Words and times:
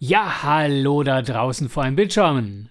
Ja, 0.00 0.44
hallo 0.44 1.02
da 1.02 1.22
draußen 1.22 1.68
vor 1.68 1.82
den 1.82 1.96
Bildschirmen. 1.96 2.70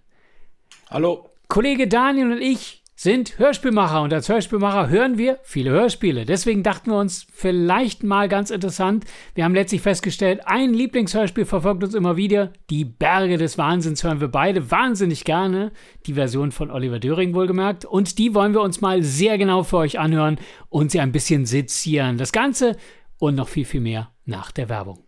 Hallo. 0.89 1.29
Kollege 1.50 1.89
Daniel 1.89 2.31
und 2.31 2.42
ich 2.42 2.83
sind 2.96 3.38
Hörspielmacher 3.38 4.01
und 4.01 4.13
als 4.13 4.29
Hörspielmacher 4.29 4.88
hören 4.88 5.18
wir 5.18 5.38
viele 5.44 5.71
Hörspiele. 5.71 6.24
Deswegen 6.24 6.63
dachten 6.63 6.90
wir 6.90 6.98
uns, 6.98 7.28
vielleicht 7.29 8.02
mal 8.02 8.29
ganz 8.29 8.50
interessant, 8.50 9.04
wir 9.36 9.44
haben 9.44 9.54
letztlich 9.54 9.82
festgestellt, 9.82 10.40
ein 10.46 10.74
Lieblingshörspiel 10.74 11.44
verfolgt 11.44 11.84
uns 11.84 11.96
immer 11.96 12.16
wieder. 12.16 12.54
Die 12.70 12.86
Berge 12.86 13.38
des 13.38 13.57
Wahnsinns 13.57 14.05
hören 14.05 14.21
wir 14.21 14.30
beide 14.30 14.71
wahnsinnig 14.71 15.25
gerne. 15.25 15.73
Die 16.05 16.14
Version 16.14 16.54
von 16.54 16.71
Oliver 16.71 17.00
Döring 17.00 17.36
wohlgemerkt. 17.36 17.84
Und 17.84 18.20
die 18.20 18.34
wollen 18.36 18.54
wir 18.54 18.62
uns 18.62 18.80
mal 18.80 19.04
sehr 19.04 19.38
genau 19.38 19.64
für 19.64 19.80
euch 19.80 20.00
anhören 20.00 20.39
und 20.70 20.91
sie 20.91 21.02
ein 21.02 21.12
bisschen 21.12 21.46
sezieren. 21.46 22.18
Das 22.18 22.32
Ganze 22.32 22.78
und 23.20 23.36
noch 23.36 23.50
viel, 23.50 23.66
viel 23.66 23.82
mehr 23.82 24.12
nach 24.23 24.54
der 24.54 24.70
Werbung. 24.70 25.07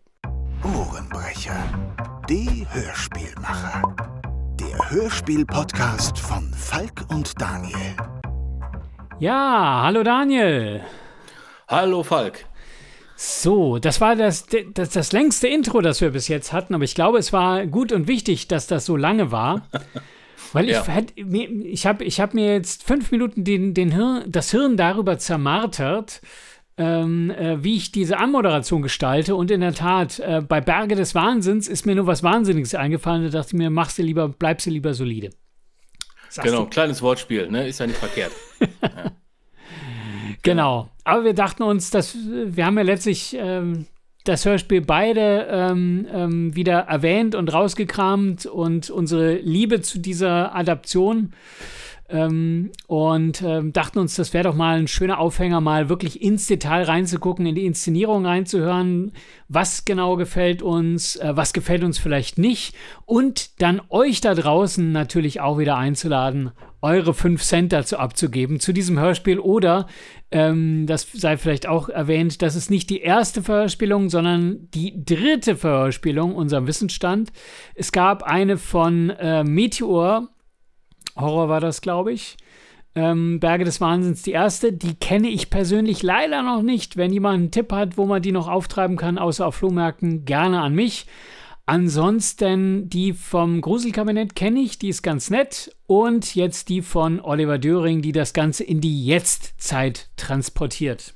Ohrenbrecher. 0.64 1.55
Die 2.28 2.68
Hörspielmacher. 2.70 3.96
Der 4.60 4.92
Hörspiel-Podcast 4.92 6.20
von 6.20 6.54
Falk 6.54 7.06
und 7.07 7.39
Daniel. 7.42 7.96
Ja, 9.20 9.84
hallo 9.84 10.04
Daniel. 10.04 10.82
Hallo 11.70 12.04
Falk. 12.04 12.46
So, 13.15 13.79
das 13.79 14.01
war 14.01 14.18
das, 14.18 14.48
das, 14.74 14.89
das 14.89 15.11
längste 15.14 15.48
Intro, 15.48 15.79
das 15.79 16.01
wir 16.01 16.11
bis 16.11 16.28
jetzt 16.28 16.51
hatten, 16.51 16.76
aber 16.76 16.84
ich 16.84 16.96
glaube, 16.96 17.20
es 17.20 17.32
war 17.32 17.65
gut 17.65 17.93
und 17.93 18.10
wichtig, 18.10 18.50
dass 18.50 18.68
das 18.68 18.86
so 18.86 18.98
lange 18.98 19.32
war. 19.32 19.62
Weil 20.54 20.65
ich, 20.70 20.76
ja. 20.76 21.01
ich 21.64 21.86
habe 21.86 22.04
ich 22.04 22.20
hab 22.20 22.34
mir 22.34 22.54
jetzt 22.54 22.84
fünf 22.84 23.12
Minuten 23.12 23.43
den, 23.43 23.73
den 23.73 23.92
Hirn, 23.92 24.23
das 24.28 24.51
Hirn 24.51 24.78
darüber 24.78 25.20
zermartert, 25.20 26.21
ähm, 26.79 27.29
äh, 27.29 27.61
wie 27.61 27.75
ich 27.75 27.92
diese 27.92 28.18
Anmoderation 28.18 28.82
gestalte. 28.82 29.36
Und 29.36 29.51
in 29.51 29.60
der 29.60 29.74
Tat, 29.74 30.20
äh, 30.20 30.42
bei 30.42 30.61
Berge 30.61 30.96
des 30.96 31.14
Wahnsinns 31.14 31.68
ist 31.68 31.86
mir 31.86 31.93
nur 31.93 32.08
was 32.08 32.23
Wahnsinniges 32.23 32.73
eingefallen. 32.73 33.23
Da 33.23 33.30
dachte 33.30 33.50
ich 33.50 33.59
mir, 33.59 33.70
machst 33.70 33.97
du 33.97 34.02
lieber, 34.02 34.30
bleibst 34.30 34.66
du 34.66 34.72
lieber 34.72 34.94
solide. 34.94 35.31
Sagst 36.30 36.50
genau, 36.50 36.64
du? 36.64 36.70
kleines 36.70 37.02
Wortspiel, 37.02 37.52
ne? 37.52 37.67
Ist 37.67 37.80
ja 37.80 37.88
nicht 37.88 38.00
verkehrt. 38.00 38.31
ja. 38.81 39.12
Genau. 40.42 40.89
Aber 41.04 41.26
wir 41.26 41.34
dachten 41.34 41.64
uns, 41.64 41.89
dass 41.89 42.16
wir 42.16 42.66
haben 42.66 42.78
ja 42.78 42.84
letztlich 42.84 43.36
ähm, 43.38 43.88
das 44.23 44.45
Hörspiel 44.45 44.80
beide 44.80 45.48
ähm, 45.52 46.08
ähm, 46.14 46.56
wieder 46.56 46.80
erwähnt 46.82 47.36
und 47.36 47.52
rausgekramt 47.52 48.45
und 48.45 48.89
unsere 48.89 49.36
Liebe 49.36 49.82
zu 49.82 50.00
dieser 50.00 50.56
Adaption 50.56 51.34
ähm, 52.12 52.72
und 52.88 53.42
ähm, 53.42 53.72
dachten 53.72 54.00
uns, 54.00 54.16
das 54.16 54.34
wäre 54.34 54.46
doch 54.46 54.56
mal 54.56 54.80
ein 54.80 54.88
schöner 54.88 55.20
Aufhänger, 55.20 55.62
mal 55.62 55.90
wirklich 55.90 56.22
ins 56.22 56.48
Detail 56.48 56.84
reinzugucken, 56.84 57.46
in 57.46 57.56
die 57.56 57.66
Inszenierung 57.66 58.26
reinzuhören, 58.26 59.12
was 59.48 59.86
genau 59.86 60.16
gefällt 60.16 60.62
uns, 60.62 61.16
äh, 61.18 61.36
was 61.36 61.54
gefällt 61.54 61.84
uns 61.84 62.00
vielleicht 62.00 62.38
nicht? 62.38 62.76
Und 63.06 63.62
dann 63.62 63.82
euch 63.90 64.22
da 64.22 64.34
draußen 64.34 64.92
natürlich 64.92 65.40
auch 65.40 65.60
wieder 65.60 65.78
einzuladen, 65.78 66.52
eure 66.82 67.14
5 67.14 67.44
Cent 67.44 67.74
dazu 67.74 67.98
abzugeben 67.98 68.60
zu 68.60 68.73
diesem 68.73 69.00
Hörspiel. 69.00 69.40
Oder 69.40 69.88
ähm, 70.32 70.86
das 70.88 71.08
sei 71.14 71.38
vielleicht 71.38 71.68
auch 71.68 71.90
erwähnt, 71.90 72.42
das 72.42 72.56
ist 72.56 72.72
nicht 72.72 72.90
die 72.90 73.02
erste 73.02 73.44
Verhörspielung, 73.44 74.10
sondern 74.10 74.70
die 74.73 75.04
dritte 75.04 75.56
Verhörspielung 75.56 76.36
unserem 76.36 76.68
Wissensstand. 76.68 77.32
Es 77.76 77.92
gab 77.92 78.23
eine 78.23 78.58
von 78.58 79.10
äh, 79.12 79.44
Meteor 79.44 80.30
Horror 81.16 81.50
war 81.50 81.62
das, 81.62 81.82
glaube 81.82 82.14
ich. 82.14 82.38
Ähm, 82.96 83.40
Berge 83.40 83.66
des 83.66 83.82
Wahnsinns, 83.82 84.24
die 84.24 84.32
erste. 84.32 84.74
Die 84.74 84.96
kenne 84.96 85.30
ich 85.30 85.50
persönlich 85.50 86.02
leider 86.02 86.42
noch 86.42 86.62
nicht. 86.62 86.98
Wenn 86.98 87.14
jemand 87.14 87.36
einen 87.36 87.52
Tipp 87.52 87.72
hat, 87.72 87.98
wo 87.98 88.06
man 88.06 88.22
die 88.22 88.32
noch 88.32 88.48
auftreiben 88.48 88.98
kann, 88.98 89.18
außer 89.18 89.46
auf 89.46 89.56
Flohmärkten, 89.56 90.26
gerne 90.26 90.62
an 90.62 90.74
mich. 90.74 91.06
Ansonsten 91.66 92.90
die 92.90 93.14
vom 93.14 93.62
Gruselkabinett 93.62 94.36
kenne 94.36 94.60
ich, 94.60 94.80
die 94.80 94.90
ist 94.90 95.04
ganz 95.04 95.30
nett. 95.30 95.76
Und 95.86 96.34
jetzt 96.34 96.70
die 96.70 96.82
von 96.82 97.22
Oliver 97.22 97.60
Döring, 97.60 98.02
die 98.02 98.12
das 98.12 98.34
Ganze 98.34 98.64
in 98.64 98.82
die 98.82 99.06
Jetztzeit 99.06 100.10
transportiert. 100.17 101.14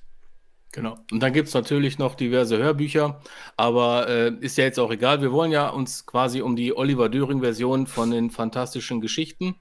Genau. 0.72 0.98
Und 1.12 1.22
dann 1.22 1.34
gibt 1.34 1.48
es 1.48 1.54
natürlich 1.56 1.98
noch 1.98 2.14
diverse 2.16 2.58
Hörbücher, 2.58 3.20
aber 3.58 4.08
äh, 4.08 4.32
ist 4.42 4.58
ja 4.58 4.64
jetzt 4.64 4.80
auch 4.80 4.92
egal. 4.92 5.22
Wir 5.22 5.32
wollen 5.32 5.52
ja 5.52 5.70
uns 5.70 6.06
quasi 6.06 6.42
um 6.42 6.56
die 6.56 6.76
Oliver 6.76 7.10
Döring-Version 7.10 7.88
von 7.88 8.12
den 8.12 8.30
fantastischen 8.30 9.02
Geschichten 9.02 9.56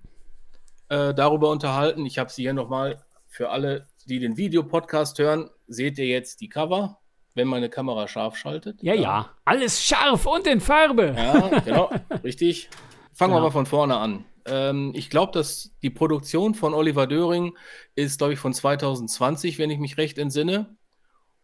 äh, 0.93 1.15
darüber 1.15 1.49
unterhalten. 1.49 2.05
Ich 2.05 2.19
habe 2.19 2.31
sie 2.31 2.43
hier 2.43 2.53
nochmal 2.53 3.03
für 3.27 3.49
alle, 3.49 3.89
die 4.05 4.19
den 4.19 4.37
Videopodcast 4.37 5.19
hören, 5.19 5.49
seht 5.67 5.97
ihr 5.99 6.07
jetzt 6.07 6.43
die 6.43 6.51
Cover, 6.51 6.99
wenn 7.35 7.49
meine 7.49 7.71
Kamera 7.71 8.07
scharf 8.09 8.37
schaltet. 8.37 8.83
Ja, 8.83 8.93
ja, 8.93 9.01
ja. 9.01 9.31
alles 9.47 9.83
scharf 9.83 10.27
und 10.27 10.47
in 10.47 10.61
Farbe. 10.61 11.15
Ja, 11.17 11.61
genau, 11.61 11.91
richtig. 12.25 12.69
Fangen 13.15 13.31
genau. 13.33 13.43
wir 13.43 13.47
mal 13.47 13.53
von 13.53 13.65
vorne 13.65 13.97
an. 13.97 14.27
Ähm, 14.45 14.93
ich 14.95 15.09
glaube, 15.09 15.33
dass 15.33 15.71
die 15.81 15.89
Produktion 15.89 16.55
von 16.55 16.75
Oliver 16.75 17.07
Döring 17.07 17.57
ist, 17.95 18.19
glaube 18.19 18.35
ich, 18.35 18.39
von 18.39 18.53
2020, 18.53 19.59
wenn 19.59 19.71
ich 19.71 19.79
mich 19.79 19.97
recht 19.97 20.19
entsinne. 20.19 20.77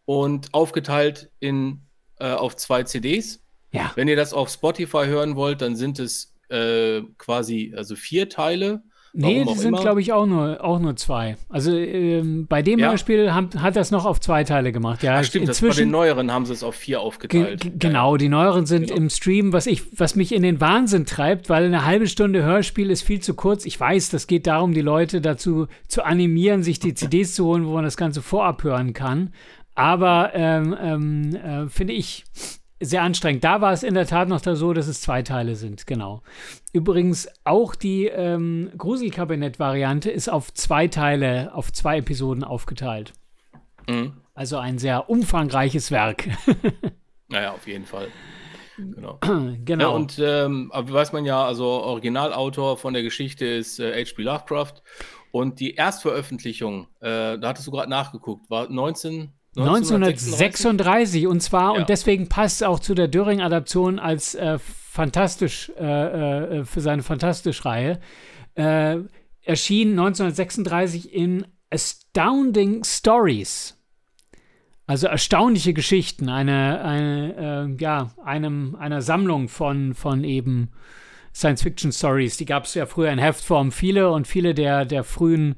Und 0.05 0.53
aufgeteilt 0.53 1.31
in, 1.39 1.87
äh, 2.19 2.33
auf 2.33 2.55
zwei 2.55 2.83
CDs. 2.83 3.43
Ja. 3.71 3.91
Wenn 3.95 4.07
ihr 4.07 4.15
das 4.15 4.33
auf 4.33 4.49
Spotify 4.49 5.05
hören 5.05 5.35
wollt, 5.35 5.61
dann 5.61 5.75
sind 5.75 5.97
es 5.97 6.35
äh, 6.49 7.01
quasi 7.17 7.73
also 7.75 7.95
vier 7.95 8.29
Teile 8.29 8.83
Nee, 9.13 9.43
die 9.43 9.55
sind, 9.55 9.75
glaube 9.77 10.01
ich, 10.01 10.13
auch 10.13 10.25
nur, 10.25 10.63
auch 10.63 10.79
nur 10.79 10.95
zwei. 10.95 11.37
Also 11.49 11.75
ähm, 11.75 12.45
bei 12.47 12.61
dem 12.61 12.79
ja. 12.79 12.91
Beispiel 12.91 13.33
haben, 13.33 13.49
hat 13.61 13.75
das 13.75 13.91
noch 13.91 14.05
auf 14.05 14.19
zwei 14.19 14.43
Teile 14.43 14.71
gemacht. 14.71 15.01
Ja, 15.01 15.17
Ach, 15.17 15.23
stimmt, 15.23 15.47
inzwischen, 15.47 15.67
das 15.67 15.77
bei 15.77 15.83
den 15.83 15.91
neueren 15.91 16.31
haben 16.31 16.45
sie 16.45 16.53
es 16.53 16.63
auf 16.63 16.75
vier 16.75 17.01
aufgeteilt. 17.01 17.61
Ge 17.61 17.71
genau, 17.77 18.17
die 18.17 18.29
neueren 18.29 18.65
sind 18.65 18.87
genau. 18.87 18.97
im 18.97 19.09
Stream, 19.09 19.51
was, 19.51 19.65
ich, 19.65 19.99
was 19.99 20.15
mich 20.15 20.31
in 20.31 20.43
den 20.43 20.61
Wahnsinn 20.61 21.05
treibt, 21.05 21.49
weil 21.49 21.65
eine 21.65 21.85
halbe 21.85 22.07
Stunde 22.07 22.43
Hörspiel 22.43 22.91
ist 22.91 23.01
viel 23.01 23.19
zu 23.19 23.33
kurz. 23.33 23.65
Ich 23.65 23.79
weiß, 23.79 24.09
das 24.09 24.27
geht 24.27 24.45
darum, 24.45 24.73
die 24.73 24.81
Leute 24.81 25.21
dazu 25.21 25.67
zu 25.87 26.03
animieren, 26.03 26.61
sich 26.61 26.79
die 26.79 26.93
CDs 26.93 27.33
zu 27.33 27.45
holen, 27.45 27.65
wo 27.65 27.73
man 27.73 27.83
das 27.83 27.97
Ganze 27.97 28.21
vorab 28.21 28.63
hören 28.63 28.93
kann. 28.93 29.33
Aber 29.75 30.31
ähm, 30.33 30.75
ähm, 30.79 31.35
äh, 31.35 31.69
finde 31.69 31.93
ich, 31.93 32.25
sehr 32.79 33.03
anstrengend. 33.03 33.43
Da 33.43 33.61
war 33.61 33.73
es 33.73 33.83
in 33.83 33.93
der 33.93 34.07
Tat 34.07 34.29
noch 34.29 34.41
so, 34.43 34.73
dass 34.73 34.87
es 34.87 35.01
zwei 35.01 35.21
Teile 35.21 35.55
sind, 35.55 35.85
genau. 35.85 36.21
Übrigens 36.73 37.27
auch 37.43 37.75
die 37.75 38.05
ähm, 38.05 38.71
Gruselkabinett-Variante 38.77 40.09
ist 40.09 40.29
auf 40.29 40.53
zwei 40.53 40.87
Teile, 40.87 41.51
auf 41.53 41.71
zwei 41.73 41.97
Episoden 41.97 42.43
aufgeteilt. 42.43 43.13
Mhm. 43.87 44.13
Also 44.33 44.57
ein 44.57 44.77
sehr 44.77 45.09
umfangreiches 45.09 45.91
Werk. 45.91 46.27
naja, 47.27 47.51
auf 47.51 47.67
jeden 47.67 47.85
Fall. 47.85 48.07
Genau. 48.77 49.19
genau. 49.65 49.83
Ja, 49.83 49.89
und 49.89 50.19
ähm, 50.19 50.71
weiß 50.73 51.11
man 51.11 51.25
ja, 51.25 51.45
also 51.45 51.65
Originalautor 51.65 52.77
von 52.77 52.93
der 52.93 53.03
Geschichte 53.03 53.45
ist 53.45 53.79
äh, 53.79 54.05
H.P. 54.05 54.23
Lovecraft. 54.23 54.81
Und 55.31 55.59
die 55.59 55.75
Erstveröffentlichung, 55.75 56.87
äh, 57.01 57.37
da 57.37 57.49
hattest 57.49 57.67
du 57.67 57.71
gerade 57.71 57.89
nachgeguckt, 57.89 58.49
war 58.49 58.69
19, 58.69 59.31
1936 59.57 61.27
und 61.27 61.41
zwar, 61.41 61.73
ja. 61.73 61.79
und 61.79 61.89
deswegen 61.89 62.29
passt 62.29 62.57
es 62.57 62.67
auch 62.67 62.79
zu 62.79 62.93
der 62.93 63.07
Döring-Adaption 63.07 63.99
als 63.99 64.35
äh, 64.35 64.59
fantastisch, 64.59 65.71
äh, 65.79 66.59
äh, 66.59 66.65
für 66.65 66.81
seine 66.81 67.03
Fantastisch-Reihe, 67.03 67.99
äh, 68.55 68.97
erschien 69.43 69.91
1936 69.91 71.13
in 71.13 71.47
Astounding 71.71 72.83
Stories. 72.83 73.75
Also 74.85 75.07
erstaunliche 75.07 75.73
Geschichten, 75.73 76.29
eine, 76.29 76.81
eine 76.81 77.75
äh, 77.77 77.81
ja, 77.81 78.11
einem, 78.23 78.75
einer 78.75 79.01
Sammlung 79.01 79.47
von, 79.47 79.93
von 79.93 80.23
eben 80.23 80.71
Science-Fiction-Stories. 81.33 82.37
Die 82.37 82.45
gab 82.45 82.65
es 82.65 82.73
ja 82.73 82.87
früher 82.87 83.11
in 83.11 83.19
Heftform 83.19 83.71
viele 83.71 84.11
und 84.11 84.27
viele 84.27 84.55
der, 84.55 84.85
der 84.85 85.03
frühen 85.03 85.55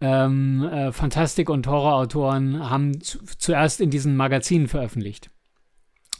ähm, 0.00 0.62
äh, 0.64 0.92
Fantastik- 0.92 1.50
und 1.50 1.66
Horrorautoren 1.66 2.70
haben 2.70 3.00
zu, 3.00 3.18
zuerst 3.38 3.80
in 3.80 3.90
diesen 3.90 4.16
Magazinen 4.16 4.68
veröffentlicht. 4.68 5.30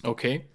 Okay. 0.03 0.49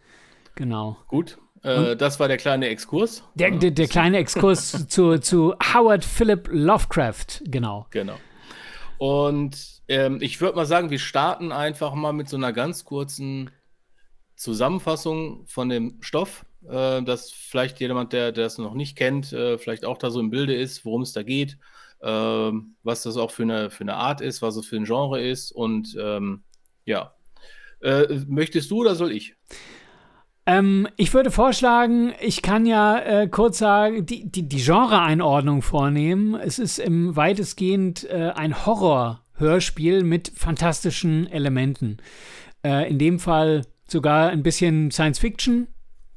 Genau. 0.55 0.97
Gut. 1.07 1.37
Äh, 1.63 1.95
das 1.95 2.19
war 2.19 2.27
der 2.27 2.37
kleine 2.37 2.67
Exkurs. 2.67 3.23
Der, 3.35 3.51
der, 3.51 3.71
der 3.71 3.87
kleine 3.87 4.17
Exkurs 4.17 4.87
zu, 4.87 5.19
zu 5.19 5.55
Howard 5.73 6.03
Philip 6.03 6.49
Lovecraft, 6.51 7.41
genau. 7.45 7.87
Genau. 7.91 8.17
Und 8.97 9.81
ähm, 9.87 10.19
ich 10.21 10.39
würde 10.41 10.55
mal 10.55 10.65
sagen, 10.65 10.89
wir 10.89 10.99
starten 10.99 11.51
einfach 11.51 11.93
mal 11.93 12.13
mit 12.13 12.29
so 12.29 12.37
einer 12.37 12.53
ganz 12.53 12.83
kurzen 12.83 13.49
Zusammenfassung 14.35 15.45
von 15.47 15.69
dem 15.69 15.97
Stoff, 16.01 16.45
äh, 16.67 17.01
dass 17.01 17.31
vielleicht 17.31 17.79
jemand, 17.79 18.13
der, 18.13 18.31
der 18.31 18.45
das 18.45 18.57
noch 18.57 18.73
nicht 18.73 18.97
kennt, 18.97 19.31
äh, 19.31 19.57
vielleicht 19.57 19.85
auch 19.85 19.97
da 19.97 20.09
so 20.09 20.19
im 20.19 20.29
Bilde 20.29 20.55
ist, 20.55 20.85
worum 20.85 21.01
es 21.01 21.13
da 21.13 21.23
geht 21.23 21.57
ähm, 22.03 22.75
was 22.83 23.03
das 23.03 23.17
auch 23.17 23.31
für 23.31 23.43
eine, 23.43 23.69
für 23.71 23.81
eine 23.81 23.95
Art 23.95 24.21
ist, 24.21 24.41
was 24.41 24.55
es 24.57 24.65
für 24.65 24.75
ein 24.75 24.85
Genre 24.85 25.21
ist. 25.21 25.51
Und 25.51 25.95
ähm, 25.99 26.43
ja, 26.85 27.13
äh, 27.81 28.19
möchtest 28.27 28.71
du 28.71 28.81
oder 28.81 28.95
soll 28.95 29.11
ich? 29.11 29.35
Ähm, 30.45 30.87
ich 30.97 31.13
würde 31.13 31.31
vorschlagen, 31.31 32.13
ich 32.19 32.41
kann 32.41 32.65
ja 32.65 32.99
äh, 32.99 33.27
kurz 33.27 33.57
sagen, 33.59 34.05
die, 34.05 34.29
die, 34.29 34.47
die 34.47 34.61
Genre-Einordnung 34.61 35.61
vornehmen. 35.61 36.35
Es 36.35 36.59
ist 36.59 36.79
im 36.79 37.15
weitestgehend 37.15 38.03
äh, 38.09 38.31
ein 38.35 38.65
Horror-Hörspiel 38.65 40.03
mit 40.03 40.31
fantastischen 40.35 41.27
Elementen. 41.27 41.97
Äh, 42.65 42.89
in 42.89 42.99
dem 42.99 43.19
Fall 43.19 43.65
sogar 43.87 44.29
ein 44.29 44.43
bisschen 44.43 44.91
Science 44.91 45.19
Fiction, 45.19 45.67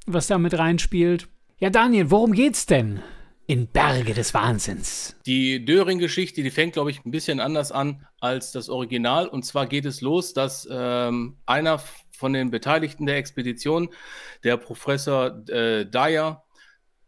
was 0.07 0.27
da 0.27 0.39
mit 0.39 0.59
reinspielt. 0.59 1.29
Ja, 1.59 1.71
Daniel, 1.71 2.11
worum 2.11 2.33
geht's 2.33 2.67
denn 2.67 3.01
in 3.47 3.69
Berge 3.69 4.15
des 4.15 4.35
Wahnsinns? 4.35 5.17
Die 5.27 5.65
Döring-Geschichte, 5.65 6.43
die 6.43 6.51
fängt, 6.51 6.75
glaube 6.75 6.91
ich, 6.91 7.05
ein 7.05 7.11
bisschen 7.11 7.41
anders 7.41 7.73
an 7.73 8.07
als 8.21 8.53
das 8.53 8.69
Original. 8.69 9.29
Und 9.29 9.45
zwar 9.45 9.67
geht 9.67 9.85
es 9.85 10.01
los, 10.01 10.33
dass 10.33 10.69
ähm, 10.71 11.37
einer 11.47 11.81
von 12.11 12.33
den 12.33 12.51
Beteiligten 12.51 13.07
der 13.07 13.17
Expedition, 13.17 13.91
der 14.43 14.57
Professor 14.57 15.49
äh, 15.49 15.85
Dyer, 15.87 16.45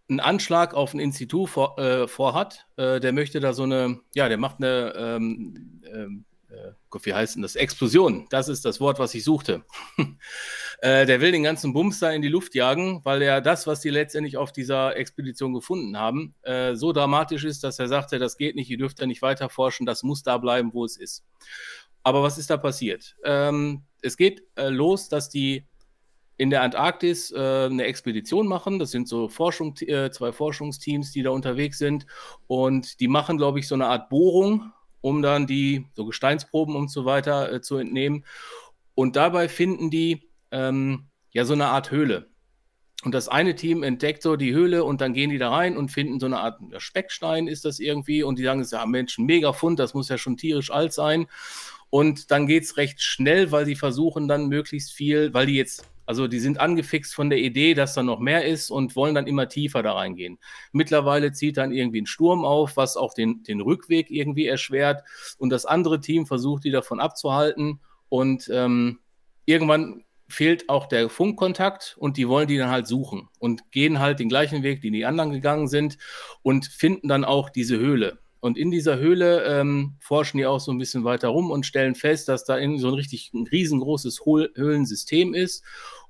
einen 0.08 0.20
Anschlag 0.20 0.74
auf 0.74 0.94
ein 0.94 1.00
Institut 1.00 1.50
vor, 1.50 1.78
äh, 1.78 2.08
vorhat. 2.08 2.66
Äh, 2.76 3.00
der 3.00 3.12
möchte 3.12 3.40
da 3.40 3.52
so 3.52 3.64
eine, 3.64 4.00
ja, 4.14 4.28
der 4.28 4.38
macht 4.38 4.56
eine, 4.58 4.94
ähm, 4.96 6.24
äh, 6.58 6.98
wie 7.02 7.14
heißt 7.14 7.36
denn 7.36 7.42
das? 7.42 7.56
Explosion. 7.56 8.26
Das 8.30 8.48
ist 8.48 8.64
das 8.64 8.80
Wort, 8.80 8.98
was 8.98 9.14
ich 9.14 9.24
suchte. 9.24 9.64
äh, 10.80 11.06
der 11.06 11.20
will 11.20 11.32
den 11.32 11.42
ganzen 11.42 11.72
Bums 11.72 12.00
da 12.00 12.10
in 12.10 12.22
die 12.22 12.28
Luft 12.28 12.54
jagen, 12.54 13.00
weil 13.04 13.22
er 13.22 13.40
das, 13.40 13.66
was 13.66 13.80
die 13.80 13.90
letztendlich 13.90 14.36
auf 14.36 14.52
dieser 14.52 14.96
Expedition 14.96 15.54
gefunden 15.54 15.96
haben, 15.96 16.34
äh, 16.42 16.74
so 16.74 16.92
dramatisch 16.92 17.44
ist, 17.44 17.64
dass 17.64 17.78
er 17.78 17.88
sagte, 17.88 18.18
das 18.18 18.36
geht 18.36 18.56
nicht, 18.56 18.70
ihr 18.70 18.78
dürft 18.78 19.00
da 19.00 19.06
nicht 19.06 19.22
weiter 19.22 19.48
forschen, 19.48 19.86
das 19.86 20.02
muss 20.02 20.22
da 20.22 20.38
bleiben, 20.38 20.72
wo 20.72 20.84
es 20.84 20.96
ist. 20.96 21.24
Aber 22.02 22.22
was 22.22 22.38
ist 22.38 22.50
da 22.50 22.56
passiert? 22.56 23.16
Ähm, 23.24 23.82
es 24.02 24.16
geht 24.16 24.42
äh, 24.56 24.68
los, 24.68 25.08
dass 25.08 25.28
die 25.28 25.66
in 26.38 26.50
der 26.50 26.62
Antarktis 26.62 27.32
äh, 27.32 27.66
eine 27.66 27.84
Expedition 27.84 28.46
machen. 28.46 28.78
Das 28.78 28.92
sind 28.92 29.08
so 29.08 29.28
Forschung, 29.28 29.76
äh, 29.80 30.10
zwei 30.10 30.32
Forschungsteams, 30.32 31.12
die 31.12 31.22
da 31.22 31.30
unterwegs 31.30 31.78
sind. 31.78 32.06
Und 32.46 33.00
die 33.00 33.08
machen, 33.08 33.36
glaube 33.36 33.58
ich, 33.58 33.66
so 33.66 33.74
eine 33.74 33.86
Art 33.86 34.08
Bohrung, 34.08 34.72
um 35.00 35.22
dann 35.22 35.46
die 35.46 35.86
so 35.94 36.04
Gesteinsproben 36.06 36.76
und 36.76 36.90
so 36.90 37.04
weiter 37.04 37.52
äh, 37.52 37.60
zu 37.60 37.76
entnehmen. 37.76 38.24
Und 38.94 39.16
dabei 39.16 39.48
finden 39.48 39.90
die 39.90 40.28
ähm, 40.50 41.08
ja 41.32 41.44
so 41.44 41.52
eine 41.52 41.66
Art 41.66 41.90
Höhle. 41.90 42.30
Und 43.04 43.12
das 43.14 43.28
eine 43.28 43.54
Team 43.54 43.84
entdeckt 43.84 44.24
so 44.24 44.34
die 44.34 44.52
Höhle 44.52 44.82
und 44.82 45.00
dann 45.00 45.14
gehen 45.14 45.30
die 45.30 45.38
da 45.38 45.50
rein 45.50 45.76
und 45.76 45.90
finden 45.90 46.18
so 46.18 46.26
eine 46.26 46.40
Art 46.40 46.58
Speckstein, 46.78 47.46
ist 47.46 47.64
das 47.64 47.78
irgendwie. 47.78 48.24
Und 48.24 48.40
die 48.40 48.42
sagen, 48.42 48.66
ja, 48.68 48.86
Mensch, 48.86 49.18
ein 49.18 49.26
mega 49.26 49.52
Fund, 49.52 49.78
das 49.78 49.94
muss 49.94 50.08
ja 50.08 50.18
schon 50.18 50.36
tierisch 50.36 50.72
alt 50.72 50.92
sein. 50.92 51.28
Und 51.90 52.32
dann 52.32 52.48
geht 52.48 52.64
es 52.64 52.76
recht 52.76 53.00
schnell, 53.00 53.52
weil 53.52 53.66
sie 53.66 53.76
versuchen 53.76 54.26
dann 54.26 54.48
möglichst 54.48 54.92
viel, 54.92 55.32
weil 55.32 55.46
die 55.46 55.54
jetzt 55.54 55.88
also 56.08 56.26
die 56.26 56.40
sind 56.40 56.58
angefixt 56.58 57.14
von 57.14 57.28
der 57.28 57.38
Idee, 57.38 57.74
dass 57.74 57.92
da 57.92 58.02
noch 58.02 58.18
mehr 58.18 58.46
ist 58.46 58.70
und 58.70 58.96
wollen 58.96 59.14
dann 59.14 59.26
immer 59.26 59.46
tiefer 59.46 59.82
da 59.82 59.92
reingehen. 59.92 60.38
Mittlerweile 60.72 61.32
zieht 61.32 61.58
dann 61.58 61.70
irgendwie 61.70 62.00
ein 62.00 62.06
Sturm 62.06 62.46
auf, 62.46 62.78
was 62.78 62.96
auch 62.96 63.12
den, 63.12 63.42
den 63.42 63.60
Rückweg 63.60 64.10
irgendwie 64.10 64.46
erschwert. 64.46 65.02
Und 65.36 65.50
das 65.50 65.66
andere 65.66 66.00
Team 66.00 66.24
versucht, 66.24 66.64
die 66.64 66.70
davon 66.70 66.98
abzuhalten. 66.98 67.80
Und 68.08 68.50
ähm, 68.50 69.00
irgendwann 69.44 70.02
fehlt 70.28 70.70
auch 70.70 70.86
der 70.86 71.10
Funkkontakt 71.10 71.94
und 71.98 72.16
die 72.16 72.26
wollen 72.26 72.48
die 72.48 72.56
dann 72.56 72.70
halt 72.70 72.86
suchen 72.86 73.28
und 73.38 73.70
gehen 73.70 73.98
halt 73.98 74.18
den 74.18 74.30
gleichen 74.30 74.62
Weg, 74.62 74.80
den 74.80 74.94
die 74.94 75.04
anderen 75.04 75.30
gegangen 75.30 75.68
sind 75.68 75.98
und 76.40 76.64
finden 76.64 77.08
dann 77.08 77.26
auch 77.26 77.50
diese 77.50 77.78
Höhle. 77.78 78.18
Und 78.40 78.56
in 78.56 78.70
dieser 78.70 78.98
Höhle 78.98 79.44
ähm, 79.44 79.96
forschen 80.00 80.38
die 80.38 80.46
auch 80.46 80.60
so 80.60 80.70
ein 80.70 80.78
bisschen 80.78 81.02
weiter 81.04 81.28
rum 81.28 81.50
und 81.50 81.66
stellen 81.66 81.96
fest, 81.96 82.28
dass 82.28 82.44
da 82.44 82.56
in 82.56 82.78
so 82.78 82.88
ein 82.88 82.94
richtig 82.94 83.32
ein 83.34 83.46
riesengroßes 83.46 84.22
Höhlensystem 84.24 85.34
ist. 85.34 85.64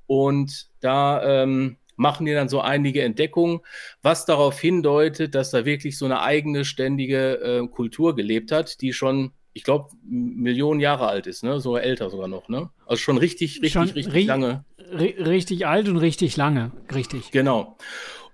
Und 0.09 0.69
da 0.81 1.43
ähm, 1.43 1.77
machen 1.97 2.25
die 2.27 2.33
dann 2.33 2.49
so 2.49 2.61
einige 2.61 3.03
Entdeckungen, 3.03 3.61
was 4.03 4.25
darauf 4.25 4.59
hindeutet, 4.59 5.35
dass 5.35 5.51
da 5.51 5.65
wirklich 5.65 5.99
so 5.99 6.07
eine 6.07 6.23
eigene 6.23 6.65
ständige 6.65 7.35
äh, 7.41 7.69
Kultur 7.69 8.17
gelebt 8.17 8.51
hat, 8.51 8.81
die 8.81 8.93
schon, 8.93 9.33
ich 9.53 9.65
glaube, 9.65 9.91
Millionen 10.03 10.81
Jahre 10.81 11.09
alt 11.09 11.27
ist, 11.27 11.45
ne? 11.45 11.61
sogar 11.61 11.83
älter 11.83 12.09
sogar 12.09 12.29
noch. 12.29 12.49
Ne? 12.49 12.71
Also 12.87 13.03
schon 13.03 13.19
richtig, 13.19 13.57
richtig, 13.57 13.73
schon 13.73 13.83
richtig 13.83 14.15
ri 14.15 14.25
lange. 14.25 14.65
Richtig 14.91 15.67
alt 15.67 15.89
und 15.89 15.99
richtig 15.99 16.39
lange, 16.39 16.73
richtig. 16.95 17.31
Genau. 17.31 17.77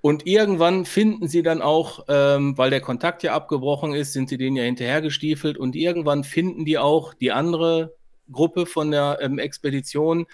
Und 0.00 0.26
irgendwann 0.26 0.84
finden 0.84 1.26
sie 1.26 1.42
dann 1.42 1.62
auch, 1.62 2.04
ähm, 2.08 2.56
weil 2.56 2.70
der 2.70 2.82
Kontakt 2.82 3.24
ja 3.24 3.34
abgebrochen 3.34 3.94
ist, 3.94 4.12
sind 4.12 4.28
sie 4.28 4.38
denen 4.38 4.54
ja 4.54 4.62
hinterhergestiefelt 4.62 5.58
und 5.58 5.74
irgendwann 5.74 6.22
finden 6.22 6.64
die 6.64 6.78
auch 6.78 7.14
die 7.14 7.32
andere 7.32 7.96
Gruppe 8.30 8.66
von 8.66 8.90
der 8.90 9.18
ähm, 9.20 9.38
Expedition 9.38 10.26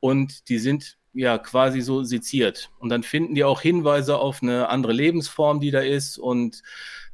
und 0.00 0.48
die 0.48 0.58
sind 0.58 0.98
ja 1.12 1.38
quasi 1.38 1.80
so 1.80 2.04
seziert. 2.04 2.70
Und 2.78 2.90
dann 2.90 3.02
finden 3.02 3.34
die 3.34 3.44
auch 3.44 3.60
Hinweise 3.60 4.18
auf 4.18 4.42
eine 4.42 4.68
andere 4.68 4.92
Lebensform, 4.92 5.60
die 5.60 5.70
da 5.70 5.80
ist. 5.80 6.18
Und 6.18 6.62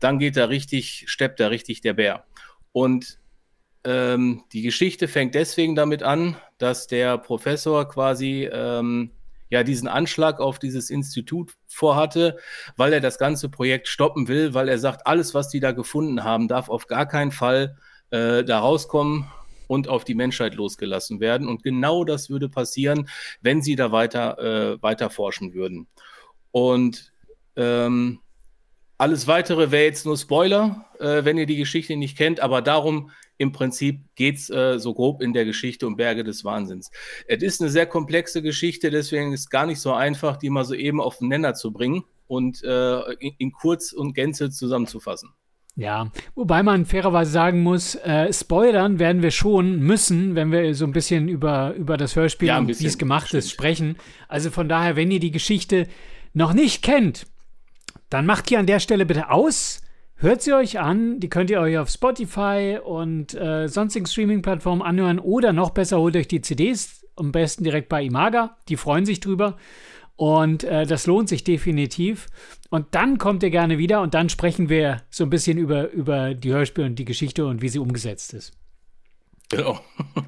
dann 0.01 0.19
geht 0.19 0.37
da 0.37 0.47
richtig, 0.47 1.05
steppt 1.07 1.41
da 1.41 1.49
richtig 1.49 1.81
der 1.81 1.95
Bär. 1.95 2.25
Und 2.73 3.19
ähm, 3.85 4.45
die 4.53 4.63
Geschichte 4.63 5.09
fängt 5.09 5.35
deswegen 5.35 5.75
damit 5.75 6.03
an, 6.03 6.37
dass 6.59 6.87
der 6.87 7.19
Professor 7.19 7.89
quasi 7.89 8.49
ähm, 8.53 9.11
ja 9.51 9.63
diesen 9.63 9.89
Anschlag 9.89 10.41
auf 10.41 10.59
dieses 10.59 10.91
Institut 10.91 11.55
vorhatte, 11.67 12.39
weil 12.77 12.93
er 12.93 13.01
das 13.01 13.19
ganze 13.19 13.49
Projekt 13.49 13.89
stoppen 13.89 14.29
will, 14.29 14.55
weil 14.55 14.69
er 14.69 14.79
sagt, 14.79 15.07
alles, 15.07 15.35
was 15.35 15.49
die 15.49 15.61
da 15.61 15.73
gefunden 15.73 16.25
haben, 16.25 16.49
darf 16.49 16.69
auf 16.69 16.87
gar 16.87 17.07
keinen 17.07 17.31
Fall 17.31 17.79
äh, 18.11 18.43
da 18.43 18.59
rauskommen 18.59 19.31
und 19.67 19.89
auf 19.89 20.05
die 20.05 20.15
Menschheit 20.15 20.55
losgelassen 20.55 21.21
werden. 21.21 21.49
Und 21.49 21.63
genau 21.63 22.05
das 22.05 22.31
würde 22.31 22.49
passieren, 22.49 23.09
wenn 23.41 23.63
sie 23.63 23.77
da 23.77 23.93
weiter, 23.93 24.39
äh, 24.39 24.83
weiter 24.83 25.11
forschen 25.11 25.55
würden. 25.55 25.87
Und 26.51 27.13
ähm, 27.57 28.21
alles 28.99 29.27
weitere 29.27 29.71
wäre 29.71 29.85
jetzt 29.85 30.07
nur 30.07 30.17
Spoiler, 30.17 30.87
äh, 30.99 31.25
wenn 31.25 31.39
ihr 31.39 31.47
die 31.47 31.57
Geschichte 31.57 31.97
nicht 31.97 32.17
kennt, 32.17 32.41
aber 32.41 32.63
darum 32.63 33.11
im 33.37 33.53
Prinzip 33.53 34.01
geht 34.15 34.37
es 34.37 34.51
äh, 34.51 34.79
so 34.79 34.95
grob 34.95 35.21
in 35.21 35.33
der 35.33 35.45
Geschichte 35.45 35.87
um 35.87 35.97
Berge 35.97 36.23
des 36.23 36.45
Wahnsinns. 36.45 36.91
Es 37.27 37.43
ist 37.43 37.61
eine 37.61 37.71
sehr 37.71 37.87
komplexe 37.87 38.43
Geschichte, 38.43 38.91
deswegen 38.91 39.33
ist 39.33 39.41
es 39.41 39.51
gar 39.51 39.67
nicht 39.67 39.81
so 39.81 39.93
einfach, 39.93 40.37
die 40.37 40.51
mal 40.51 40.65
so 40.65 40.75
eben 40.75 41.01
auf 41.01 41.19
den 41.19 41.29
Nenner 41.29 41.55
zu 41.55 41.73
bringen 41.73 42.05
und 42.29 42.63
äh, 42.63 43.13
in, 43.15 43.35
in 43.39 43.53
Kurz 43.53 43.93
und 43.93 44.15
Gänze 44.15 44.51
zusammenzufassen. 44.51 45.31
Ja, 45.77 46.13
wobei 46.37 46.63
man 46.63 46.87
fairerweise 46.87 47.33
sagen 47.33 47.63
muss, 47.63 47.97
äh, 47.97 48.33
spoilern 48.33 49.01
werden 49.01 49.23
wir 49.23 49.33
schon 49.33 49.81
müssen, 49.81 50.37
wenn 50.37 50.53
wir 50.53 50.73
so 50.75 50.85
ein 50.85 50.93
bisschen 50.93 51.27
über, 51.27 51.75
über 51.75 51.97
das 51.97 52.15
Hörspiel 52.15 52.49
ja, 52.49 52.59
und 52.59 52.69
wie 52.69 52.87
es 52.87 52.97
gemacht 52.97 53.29
stimmt. 53.29 53.43
ist 53.43 53.51
sprechen. 53.51 53.97
Also 54.29 54.51
von 54.51 54.69
daher, 54.69 54.95
wenn 54.95 55.11
ihr 55.11 55.19
die 55.19 55.33
Geschichte 55.33 55.89
noch 56.33 56.53
nicht 56.53 56.83
kennt, 56.83 57.27
dann 58.09 58.25
macht 58.25 58.49
hier 58.49 58.61
an 58.61 58.67
der 58.67 58.79
Stelle 58.79 59.05
bitte 59.05 59.31
aus. 59.31 59.81
Hört 60.17 60.43
sie 60.43 60.53
euch 60.53 60.79
an, 60.79 61.19
die 61.19 61.29
könnt 61.29 61.51
ihr 61.51 61.61
euch 61.61 61.77
auf 61.77 61.89
Spotify 61.89 62.79
und 62.83 63.35
äh, 63.35 63.67
sonstigen 63.67 64.07
Streaming-Plattformen 64.07 64.81
anhören 64.81 65.19
oder 65.19 65.53
noch 65.53 65.71
besser 65.71 65.99
holt 65.99 66.15
euch 66.15 66.29
die 66.29 66.41
CDs, 66.41 67.05
am 67.17 67.33
besten 67.33 67.65
direkt 67.65 67.89
bei 67.89 68.05
Imaga, 68.05 68.57
die 68.69 68.77
freuen 68.77 69.05
sich 69.05 69.19
drüber. 69.19 69.57
Und 70.17 70.65
äh, 70.65 70.87
das 70.87 71.07
lohnt 71.07 71.29
sich 71.29 71.45
definitiv. 71.45 72.29
Und 72.71 72.95
dann 72.95 73.19
kommt 73.19 73.43
ihr 73.43 73.51
gerne 73.51 73.79
wieder 73.79 74.01
und 74.01 74.15
dann 74.15 74.29
sprechen 74.29 74.69
wir 74.69 75.03
so 75.11 75.25
ein 75.25 75.31
bisschen 75.31 75.59
über, 75.59 75.91
über 75.91 76.35
die 76.35 76.53
Hörspiele 76.53 76.87
und 76.87 76.99
die 76.99 77.05
Geschichte 77.05 77.47
und 77.47 77.63
wie 77.63 77.69
sie 77.69 77.79
umgesetzt 77.79 78.33
ist. 78.35 78.53
Genau. 79.51 79.81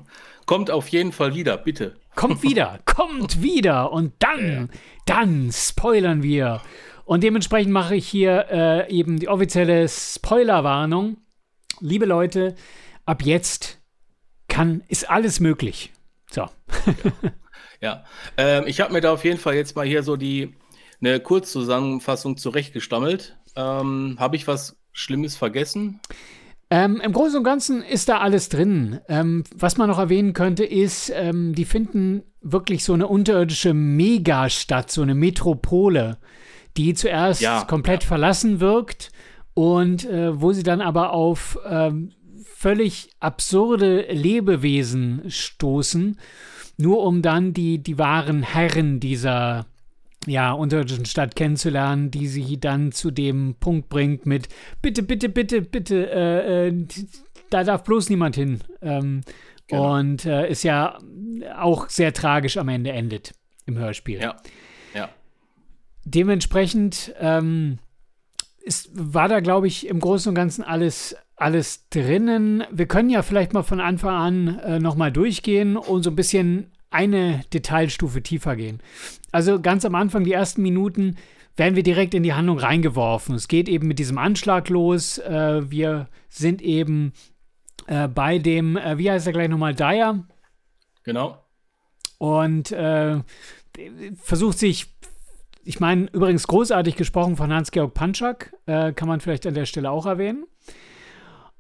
Kommt 0.46 0.70
auf 0.70 0.88
jeden 0.88 1.10
Fall 1.10 1.34
wieder, 1.34 1.56
bitte. 1.56 1.96
Kommt 2.14 2.44
wieder, 2.44 2.78
kommt 2.84 3.42
wieder. 3.42 3.90
Und 3.90 4.12
dann, 4.20 4.70
dann 5.04 5.50
spoilern 5.52 6.22
wir. 6.22 6.62
Und 7.04 7.24
dementsprechend 7.24 7.72
mache 7.72 7.96
ich 7.96 8.06
hier 8.06 8.46
äh, 8.50 8.90
eben 8.92 9.18
die 9.18 9.28
offizielle 9.28 9.88
Spoilerwarnung. 9.88 11.16
Liebe 11.80 12.06
Leute, 12.06 12.54
ab 13.04 13.22
jetzt 13.22 13.80
kann, 14.46 14.82
ist 14.88 15.10
alles 15.10 15.40
möglich. 15.40 15.92
So. 16.30 16.42
Ja. 16.42 16.50
Ja, 17.80 18.04
ähm, 18.36 18.64
ich 18.66 18.80
habe 18.80 18.92
mir 18.92 19.00
da 19.00 19.12
auf 19.12 19.24
jeden 19.24 19.38
Fall 19.38 19.54
jetzt 19.54 19.76
mal 19.76 19.86
hier 19.86 20.02
so 20.02 20.16
die 20.16 20.54
eine 21.00 21.20
Kurzzusammenfassung 21.20 22.36
zurechtgestammelt. 22.36 23.36
Ähm, 23.54 24.16
habe 24.18 24.36
ich 24.36 24.46
was 24.46 24.76
Schlimmes 24.92 25.36
vergessen? 25.36 26.00
Ähm, 26.68 27.00
Im 27.00 27.12
Großen 27.12 27.38
und 27.38 27.44
Ganzen 27.44 27.82
ist 27.82 28.08
da 28.08 28.18
alles 28.18 28.48
drin. 28.48 29.00
Ähm, 29.08 29.44
was 29.54 29.76
man 29.76 29.88
noch 29.88 29.98
erwähnen 29.98 30.32
könnte, 30.32 30.64
ist, 30.64 31.12
ähm, 31.14 31.54
die 31.54 31.64
finden 31.64 32.22
wirklich 32.40 32.82
so 32.82 32.92
eine 32.92 33.06
unterirdische 33.06 33.72
Megastadt, 33.72 34.90
so 34.90 35.02
eine 35.02 35.14
Metropole, 35.14 36.18
die 36.76 36.94
zuerst 36.94 37.40
ja, 37.40 37.64
komplett 37.64 38.02
ja. 38.02 38.08
verlassen 38.08 38.60
wirkt 38.60 39.10
und 39.54 40.04
äh, 40.06 40.40
wo 40.40 40.52
sie 40.52 40.64
dann 40.64 40.80
aber 40.80 41.12
auf 41.12 41.58
ähm, 41.68 42.12
völlig 42.44 43.10
absurde 43.20 44.12
Lebewesen 44.12 45.22
stoßen 45.28 46.18
nur 46.76 47.02
um 47.02 47.22
dann 47.22 47.52
die, 47.52 47.78
die 47.78 47.98
wahren 47.98 48.42
Herren 48.42 49.00
dieser 49.00 49.66
ja, 50.26 50.52
unterirdischen 50.52 51.06
Stadt 51.06 51.36
kennenzulernen, 51.36 52.10
die 52.10 52.26
sie 52.26 52.58
dann 52.58 52.92
zu 52.92 53.10
dem 53.10 53.54
Punkt 53.58 53.88
bringt 53.88 54.26
mit 54.26 54.48
Bitte, 54.82 55.02
bitte, 55.02 55.28
bitte, 55.28 55.62
bitte, 55.62 56.10
äh, 56.10 56.68
äh, 56.68 56.86
da 57.50 57.64
darf 57.64 57.84
bloß 57.84 58.10
niemand 58.10 58.34
hin. 58.34 58.60
Ähm, 58.82 59.20
genau. 59.68 59.98
Und 59.98 60.26
äh, 60.26 60.50
ist 60.50 60.64
ja 60.64 60.98
auch 61.56 61.88
sehr 61.88 62.12
tragisch 62.12 62.56
am 62.56 62.68
Ende 62.68 62.90
endet 62.92 63.34
im 63.66 63.78
Hörspiel. 63.78 64.20
Ja. 64.20 64.36
Ja. 64.94 65.08
Dementsprechend 66.04 67.14
ähm, 67.20 67.78
ist, 68.60 68.90
war 68.92 69.28
da, 69.28 69.40
glaube 69.40 69.68
ich, 69.68 69.86
im 69.86 70.00
Großen 70.00 70.28
und 70.28 70.34
Ganzen 70.34 70.64
alles 70.64 71.16
alles 71.36 71.88
drinnen. 71.90 72.64
Wir 72.70 72.86
können 72.86 73.10
ja 73.10 73.22
vielleicht 73.22 73.52
mal 73.52 73.62
von 73.62 73.80
Anfang 73.80 74.14
an 74.14 74.58
äh, 74.60 74.78
nochmal 74.78 75.12
durchgehen 75.12 75.76
und 75.76 76.02
so 76.02 76.10
ein 76.10 76.16
bisschen 76.16 76.72
eine 76.90 77.42
Detailstufe 77.52 78.22
tiefer 78.22 78.56
gehen. 78.56 78.80
Also 79.32 79.60
ganz 79.60 79.84
am 79.84 79.94
Anfang, 79.94 80.24
die 80.24 80.32
ersten 80.32 80.62
Minuten, 80.62 81.16
werden 81.56 81.74
wir 81.74 81.82
direkt 81.82 82.14
in 82.14 82.22
die 82.22 82.34
Handlung 82.34 82.58
reingeworfen. 82.58 83.34
Es 83.34 83.48
geht 83.48 83.68
eben 83.68 83.88
mit 83.88 83.98
diesem 83.98 84.18
Anschlag 84.18 84.68
los. 84.68 85.18
Äh, 85.18 85.70
wir 85.70 86.08
sind 86.28 86.62
eben 86.62 87.12
äh, 87.86 88.08
bei 88.08 88.38
dem, 88.38 88.76
äh, 88.76 88.98
wie 88.98 89.10
heißt 89.10 89.26
er 89.26 89.32
gleich 89.32 89.48
nochmal, 89.48 89.74
Dyer. 89.74 90.24
Genau. 91.04 91.42
Und 92.18 92.72
äh, 92.72 93.20
versucht 94.16 94.58
sich, 94.58 94.86
ich 95.64 95.80
meine, 95.80 96.08
übrigens 96.12 96.46
großartig 96.46 96.96
gesprochen 96.96 97.36
von 97.36 97.52
Hans-Georg 97.52 97.94
Panschak, 97.94 98.54
äh, 98.66 98.92
kann 98.92 99.08
man 99.08 99.20
vielleicht 99.20 99.46
an 99.46 99.54
der 99.54 99.66
Stelle 99.66 99.90
auch 99.90 100.06
erwähnen. 100.06 100.46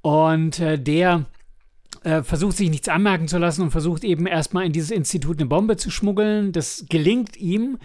Und 0.06 0.60
äh, 0.60 0.78
der 0.78 1.24
versucht 2.22 2.56
sich 2.56 2.70
nichts 2.70 2.88
anmerken 2.88 3.26
zu 3.26 3.38
lassen 3.38 3.62
und 3.62 3.72
versucht 3.72 4.04
eben 4.04 4.28
erstmal 4.28 4.64
in 4.64 4.70
dieses 4.70 4.92
Institut 4.92 5.40
eine 5.40 5.48
Bombe 5.48 5.76
zu 5.76 5.90
schmuggeln. 5.90 6.52
Das 6.52 6.86
gelingt 6.88 7.36
ihm. 7.36 7.78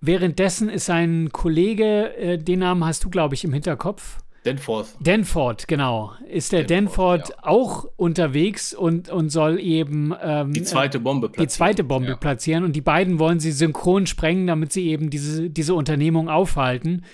Währenddessen 0.00 0.70
ist 0.70 0.86
sein 0.86 1.28
Kollege, 1.32 2.16
äh, 2.16 2.38
den 2.38 2.60
Namen 2.60 2.86
hast 2.86 3.04
du, 3.04 3.10
glaube 3.10 3.34
ich, 3.34 3.44
im 3.44 3.52
Hinterkopf. 3.52 4.20
Danforth. 4.44 4.96
Danforth, 5.00 5.68
genau. 5.68 6.12
Ist 6.26 6.52
der 6.52 6.64
Danforth, 6.64 7.22
Danforth 7.22 7.44
ja. 7.44 7.50
auch 7.50 7.86
unterwegs 7.96 8.72
und, 8.72 9.10
und 9.10 9.28
soll 9.28 9.60
eben 9.60 10.14
ähm, 10.22 10.54
die 10.54 10.62
zweite 10.62 10.98
Bombe 10.98 11.28
platzieren. 11.28 11.46
Die 11.46 11.52
zweite 11.52 11.84
Bombe 11.84 12.08
ja. 12.10 12.16
platzieren 12.16 12.64
und 12.64 12.74
die 12.74 12.80
beiden 12.80 13.18
wollen 13.18 13.40
sie 13.40 13.52
synchron 13.52 14.06
sprengen, 14.06 14.46
damit 14.46 14.72
sie 14.72 14.88
eben 14.88 15.10
diese, 15.10 15.50
diese 15.50 15.74
Unternehmung 15.74 16.30
aufhalten. 16.30 17.04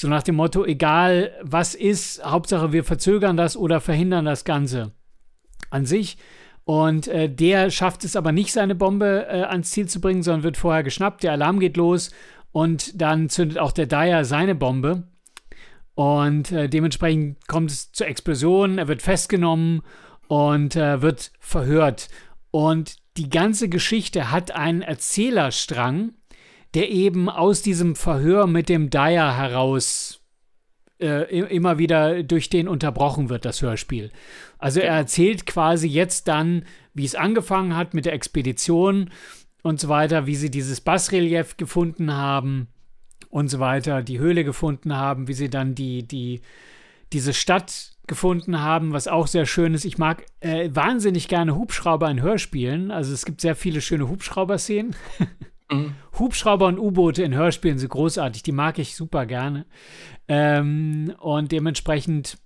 So 0.00 0.08
nach 0.08 0.22
dem 0.22 0.36
Motto, 0.36 0.64
egal 0.64 1.30
was 1.42 1.74
ist, 1.74 2.24
Hauptsache 2.24 2.72
wir 2.72 2.84
verzögern 2.84 3.36
das 3.36 3.54
oder 3.54 3.82
verhindern 3.82 4.24
das 4.24 4.46
Ganze 4.46 4.92
an 5.68 5.84
sich. 5.84 6.16
Und 6.64 7.06
äh, 7.06 7.28
der 7.28 7.70
schafft 7.70 8.04
es 8.04 8.16
aber 8.16 8.32
nicht, 8.32 8.50
seine 8.50 8.74
Bombe 8.74 9.26
äh, 9.28 9.42
ans 9.42 9.72
Ziel 9.72 9.88
zu 9.88 10.00
bringen, 10.00 10.22
sondern 10.22 10.42
wird 10.42 10.56
vorher 10.56 10.84
geschnappt. 10.84 11.22
Der 11.22 11.32
Alarm 11.32 11.60
geht 11.60 11.76
los 11.76 12.12
und 12.50 12.98
dann 12.98 13.28
zündet 13.28 13.58
auch 13.58 13.72
der 13.72 13.84
Dyer 13.84 14.24
seine 14.24 14.54
Bombe. 14.54 15.06
Und 15.94 16.50
äh, 16.50 16.70
dementsprechend 16.70 17.46
kommt 17.46 17.70
es 17.70 17.92
zur 17.92 18.06
Explosion. 18.06 18.78
Er 18.78 18.88
wird 18.88 19.02
festgenommen 19.02 19.82
und 20.28 20.76
äh, 20.76 21.02
wird 21.02 21.30
verhört. 21.40 22.08
Und 22.50 22.96
die 23.18 23.28
ganze 23.28 23.68
Geschichte 23.68 24.30
hat 24.30 24.50
einen 24.50 24.80
Erzählerstrang, 24.80 26.14
der 26.74 26.90
eben 26.90 27.28
aus 27.28 27.62
diesem 27.62 27.96
Verhör 27.96 28.46
mit 28.46 28.68
dem 28.68 28.90
Dyer 28.90 29.36
heraus 29.36 30.20
äh, 31.00 31.38
immer 31.38 31.78
wieder 31.78 32.22
durch 32.22 32.50
den 32.50 32.68
unterbrochen 32.68 33.28
wird, 33.28 33.44
das 33.44 33.62
Hörspiel. 33.62 34.10
Also 34.58 34.80
er 34.80 34.94
erzählt 34.94 35.46
quasi 35.46 35.88
jetzt 35.88 36.28
dann, 36.28 36.64
wie 36.94 37.04
es 37.04 37.14
angefangen 37.14 37.76
hat 37.76 37.94
mit 37.94 38.04
der 38.04 38.12
Expedition 38.12 39.10
und 39.62 39.80
so 39.80 39.88
weiter, 39.88 40.26
wie 40.26 40.36
sie 40.36 40.50
dieses 40.50 40.80
Basrelief 40.80 41.56
gefunden 41.56 42.12
haben 42.12 42.68
und 43.30 43.48
so 43.48 43.60
weiter, 43.60 44.02
die 44.02 44.18
Höhle 44.18 44.44
gefunden 44.44 44.94
haben, 44.94 45.28
wie 45.28 45.34
sie 45.34 45.50
dann 45.50 45.74
die, 45.74 46.06
die, 46.06 46.40
diese 47.12 47.32
Stadt 47.32 47.92
gefunden 48.06 48.60
haben, 48.60 48.92
was 48.92 49.08
auch 49.08 49.26
sehr 49.26 49.46
schön 49.46 49.72
ist. 49.72 49.84
Ich 49.84 49.98
mag 49.98 50.24
äh, 50.40 50.68
wahnsinnig 50.72 51.28
gerne 51.28 51.54
Hubschrauber 51.54 52.10
in 52.10 52.20
Hörspielen. 52.22 52.90
Also 52.90 53.12
es 53.12 53.24
gibt 53.24 53.40
sehr 53.40 53.54
viele 53.54 53.80
schöne 53.80 54.08
Hubschrauber-Szenen. 54.08 54.96
Mhm. 55.70 55.94
Hubschrauber 56.18 56.66
und 56.66 56.78
U-Boote 56.78 57.22
in 57.22 57.34
Hörspielen 57.34 57.78
sind 57.78 57.88
großartig, 57.88 58.42
die 58.42 58.52
mag 58.52 58.78
ich 58.78 58.96
super 58.96 59.26
gerne. 59.26 59.66
Ähm, 60.28 61.14
und 61.20 61.52
dementsprechend 61.52 62.38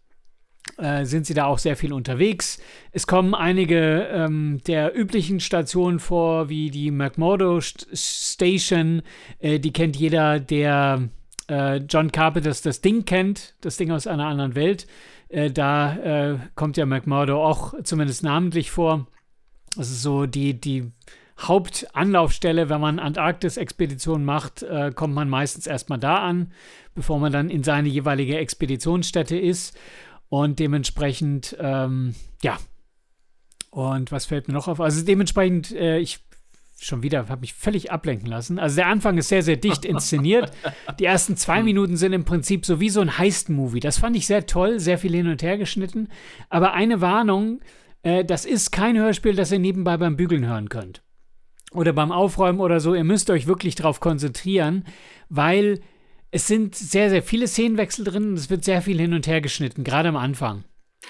äh, 0.79 1.05
sind 1.05 1.27
sie 1.27 1.35
da 1.35 1.45
auch 1.45 1.59
sehr 1.59 1.77
viel 1.77 1.93
unterwegs. 1.93 2.59
Es 2.93 3.07
kommen 3.07 3.35
einige 3.35 4.09
ähm, 4.11 4.61
der 4.67 4.99
üblichen 4.99 5.41
Stationen 5.41 5.99
vor, 5.99 6.49
wie 6.49 6.71
die 6.71 6.91
McMurdo 6.91 7.61
Station. 7.61 9.03
Äh, 9.39 9.59
die 9.61 9.73
kennt 9.73 9.97
jeder, 9.97 10.41
der 10.41 11.09
äh, 11.49 11.77
John 11.77 12.11
Carpenters 12.13 12.63
das 12.63 12.81
Ding 12.81 13.05
kennt, 13.05 13.55
das 13.61 13.77
Ding 13.77 13.91
aus 13.91 14.07
einer 14.07 14.27
anderen 14.27 14.55
Welt. 14.55 14.87
Äh, 15.29 15.51
da 15.51 15.97
äh, 15.97 16.39
kommt 16.55 16.77
ja 16.77 16.87
McMurdo 16.87 17.45
auch 17.45 17.75
zumindest 17.83 18.23
namentlich 18.23 18.71
vor. 18.71 19.07
Das 19.77 19.91
ist 19.91 20.03
so 20.03 20.27
die, 20.27 20.59
die 20.59 20.93
Hauptanlaufstelle, 21.39 22.69
wenn 22.69 22.81
man 22.81 22.99
Antarktis-Expeditionen 22.99 24.25
macht, 24.25 24.63
äh, 24.63 24.93
kommt 24.95 25.15
man 25.15 25.29
meistens 25.29 25.67
erstmal 25.67 25.99
da 25.99 26.19
an, 26.19 26.53
bevor 26.95 27.19
man 27.19 27.33
dann 27.33 27.51
in 27.51 27.65
seine 27.65 27.89
jeweilige 27.89 28.39
Expeditionsstätte 28.39 29.37
ist. 29.37 29.77
Und 30.29 30.59
dementsprechend, 30.59 31.57
ähm, 31.61 32.15
ja. 32.43 32.57
Und 33.71 34.13
was 34.13 34.27
fällt 34.27 34.47
mir 34.47 34.55
noch 34.55 34.69
auf? 34.69 34.81
Also 34.81 35.05
dementsprechend, 35.05 35.73
äh, 35.73 35.99
ich 35.99 36.21
schon 36.81 37.03
wieder, 37.03 37.29
habe 37.29 37.41
mich 37.41 37.55
völlig 37.55 37.91
ablenken 37.91 38.29
lassen. 38.29 38.59
Also 38.59 38.77
der 38.77 38.89
Anfang 38.89 39.17
ist 39.19 39.29
sehr, 39.29 39.43
sehr 39.43 39.57
dicht 39.57 39.85
inszeniert. 39.85 40.53
Die 40.99 41.05
ersten 41.05 41.37
zwei 41.37 41.63
Minuten 41.63 41.97
sind 41.97 42.13
im 42.13 42.25
Prinzip 42.25 42.67
so 42.67 42.79
wie 42.79 42.91
so 42.91 43.01
ein 43.01 43.19
Heist-Movie. 43.19 43.81
Das 43.81 43.99
fand 43.99 44.17
ich 44.17 44.27
sehr 44.27 44.47
toll, 44.47 44.79
sehr 44.81 44.99
viel 44.99 45.15
hin 45.15 45.29
und 45.29 45.43
her 45.43 45.57
geschnitten. 45.57 46.09
Aber 46.49 46.75
eine 46.75 47.01
Warnung, 47.01 47.61
äh, 48.03 48.25
das 48.25 48.45
ist 48.45 48.71
kein 48.71 48.97
Hörspiel, 48.97 49.35
das 49.35 49.51
ihr 49.51 49.59
nebenbei 49.59 49.97
beim 49.97 50.17
Bügeln 50.17 50.47
hören 50.47 50.69
könnt 50.69 51.04
oder 51.75 51.93
beim 51.93 52.13
Aufräumen 52.13 52.61
oder 52.61 52.81
so, 52.81 52.95
ihr 52.95 53.05
müsst 53.05 53.31
euch 53.31 53.47
wirklich 53.47 53.75
darauf 53.75 54.01
konzentrieren, 54.01 54.85
weil 55.29 55.81
es 56.31 56.47
sind 56.47 56.75
sehr, 56.75 57.11
sehr 57.11 57.23
viele 57.23 57.47
Szenenwechsel 57.47 58.05
drin 58.05 58.31
und 58.31 58.35
es 58.35 58.51
wird 58.51 58.65
sehr 58.65 58.83
viel 58.83 58.99
hin 58.99 59.15
und 59.15 59.27
her 59.27 59.41
geschnitten, 59.41 59.85
gerade 59.85 60.09
am 60.09 60.17
Anfang. 60.17 60.65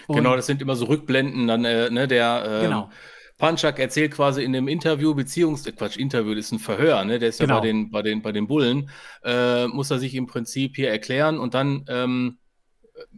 Und 0.07 0.17
genau, 0.17 0.37
das 0.37 0.47
sind 0.47 0.61
immer 0.61 0.77
so 0.77 0.87
Rückblenden, 0.87 1.47
dann, 1.47 1.65
äh, 1.65 1.89
ne, 1.91 2.09
der 2.09 2.61
äh, 2.61 2.65
genau. 2.65 2.91
Panchak 3.39 3.79
erzählt 3.79 4.13
quasi 4.13 4.43
in 4.43 4.53
dem 4.53 4.69
Interview, 4.69 5.15
Beziehungs, 5.15 5.67
äh, 5.67 5.73
Quatsch, 5.73 5.97
Interview 5.97 6.33
ist 6.33 6.53
ein 6.53 6.59
Verhör, 6.59 7.05
ne? 7.05 7.19
Der 7.19 7.31
ist 7.31 7.41
genau. 7.41 7.55
ja 7.55 7.61
bei 7.61 7.67
den, 7.67 7.91
bei 7.91 8.03
den, 8.03 8.23
bei 8.23 8.33
den 8.33 8.47
Bullen, 8.47 8.91
äh, 9.25 9.67
muss 9.67 9.91
er 9.91 9.99
sich 9.99 10.15
im 10.15 10.27
Prinzip 10.27 10.77
hier 10.77 10.91
erklären 10.91 11.39
und 11.39 11.55
dann 11.55 11.85
ähm, 11.89 12.39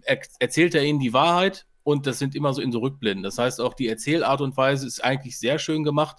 er, 0.02 0.20
erzählt 0.38 0.74
er 0.74 0.84
ihnen 0.84 0.98
die 0.98 1.12
Wahrheit 1.12 1.66
und 1.82 2.06
das 2.06 2.18
sind 2.18 2.34
immer 2.34 2.52
so 2.52 2.60
in 2.62 2.72
so 2.72 2.80
Rückblenden. 2.80 3.22
Das 3.22 3.38
heißt, 3.38 3.60
auch 3.60 3.74
die 3.74 3.88
Erzählart 3.88 4.40
und 4.40 4.56
Weise 4.56 4.86
ist 4.86 5.04
eigentlich 5.04 5.38
sehr 5.38 5.58
schön 5.58 5.84
gemacht. 5.84 6.16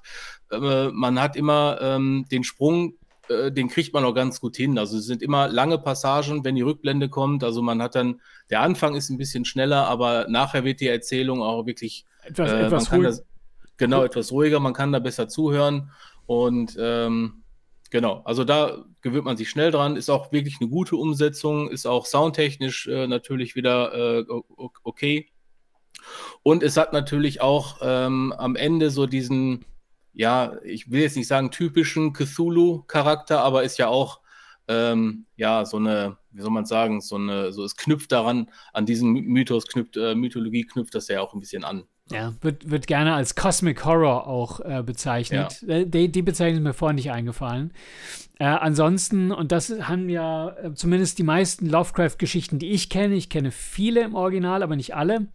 Äh, 0.51 0.89
man 0.89 1.20
hat 1.22 1.36
immer 1.36 1.80
ähm, 1.82 2.25
den 2.32 2.44
Sprung, 2.44 2.94
äh, 3.30 3.51
den 3.51 3.68
kriegt 3.68 3.94
man 3.94 4.06
auch 4.06 4.13
ganz 4.13 4.39
gut 4.39 4.56
hin. 4.58 4.77
Also 4.77 4.98
es 4.98 5.06
sind 5.06 5.22
immer 5.22 5.48
lange 5.48 5.77
Passagen, 5.77 6.44
wenn 6.44 6.56
die 6.56 6.62
Rückblende 6.62 7.10
kommt. 7.10 7.44
Also 7.44 7.62
man 7.62 7.82
hat 7.82 7.96
dann, 7.96 8.22
der 8.50 8.62
Anfang 8.62 8.96
ist 8.96 9.10
ein 9.10 9.18
bisschen 9.18 9.46
schneller, 9.46 9.88
aber 9.88 10.27
nachher 10.30 10.63
wird 10.63 10.80
die 10.80 10.88
Erzählung 10.88 11.42
auch 11.42 11.66
wirklich 11.66 12.06
etwas, 12.24 12.51
äh, 12.51 12.66
etwas 12.66 12.92
ruhiger. 12.92 13.18
Genau, 13.77 14.04
etwas 14.04 14.32
ruhiger, 14.32 14.60
man 14.60 14.74
kann 14.74 14.92
da 14.92 15.00
besser 15.00 15.27
zuhören. 15.27 15.92
Und 16.25 16.75
ähm, 16.80 17.44
genau, 17.92 18.22
also 18.25 18.44
da 18.44 18.86
gewöhnt 19.01 19.25
man 19.25 19.38
sich 19.38 19.50
schnell 19.50 19.72
dran. 19.72 19.96
Ist 19.96 20.10
auch 20.10 20.32
wirklich 20.32 20.58
eine 20.60 20.70
gute 20.70 20.96
Umsetzung, 20.96 21.70
ist 21.70 21.86
auch 21.86 22.06
soundtechnisch 22.06 22.88
äh, 22.88 23.08
natürlich 23.08 23.56
wieder 23.56 23.94
äh, 24.20 24.25
okay. 24.84 25.30
Und 26.44 26.63
es 26.63 26.77
hat 26.77 26.94
natürlich 26.94 27.42
auch 27.42 27.77
ähm, 27.82 28.34
am 28.38 28.56
Ende 28.56 28.89
so 28.89 29.06
diesen, 29.06 29.66
ja, 30.18 30.58
ich 30.64 30.90
will 30.90 31.02
jetzt 31.02 31.16
nicht 31.16 31.28
sagen 31.28 31.52
typischen 31.52 32.12
Cthulhu-Charakter, 32.12 33.40
aber 33.42 33.64
ist 33.64 33.78
ja 33.78 33.88
auch, 33.88 34.20
ähm, 34.68 35.28
ja, 35.36 35.64
so 35.64 35.78
eine, 35.78 36.18
wie 36.32 36.42
soll 36.42 36.50
man 36.50 36.66
sagen, 36.66 37.02
so 37.02 37.16
eine, 37.16 37.54
so 37.54 37.64
es 37.64 37.76
knüpft 37.76 38.12
daran, 38.12 38.50
an 38.74 38.88
diesen 38.88 39.14
Mythos 39.14 39.68
knüpft, 39.68 39.96
äh, 39.96 40.16
Mythologie 40.16 40.64
knüpft 40.64 40.96
das 40.96 41.08
ja 41.08 41.22
auch 41.22 41.36
ein 41.36 41.40
bisschen 41.40 41.64
an. 41.64 41.84
Ja, 42.12 42.34
wird, 42.42 42.70
wird 42.70 42.88
gerne 42.88 43.14
als 43.14 43.36
Cosmic 43.36 43.86
Horror 43.86 44.28
auch 44.28 44.60
äh, 44.62 44.82
bezeichnet. 44.82 45.62
Ja. 45.62 45.76
Äh, 45.76 45.86
die, 45.86 46.12
die 46.12 46.22
Bezeichnung 46.24 46.62
ist 46.62 46.64
mir 46.64 46.74
vorher 46.74 46.96
nicht 46.96 47.12
eingefallen. 47.12 47.72
Äh, 48.40 48.46
ansonsten, 48.46 49.32
und 49.32 49.52
das 49.52 49.70
haben 49.70 50.10
ja 50.10 50.50
äh, 50.50 50.74
zumindest 50.74 51.20
die 51.20 51.24
meisten 51.24 51.70
Lovecraft-Geschichten, 51.70 52.58
die 52.58 52.72
ich 52.72 52.90
kenne, 52.90 53.14
ich 53.14 53.30
kenne 53.30 53.52
viele 53.52 54.02
im 54.02 54.16
Original, 54.16 54.64
aber 54.64 54.76
nicht 54.76 54.96
alle, 54.96 55.28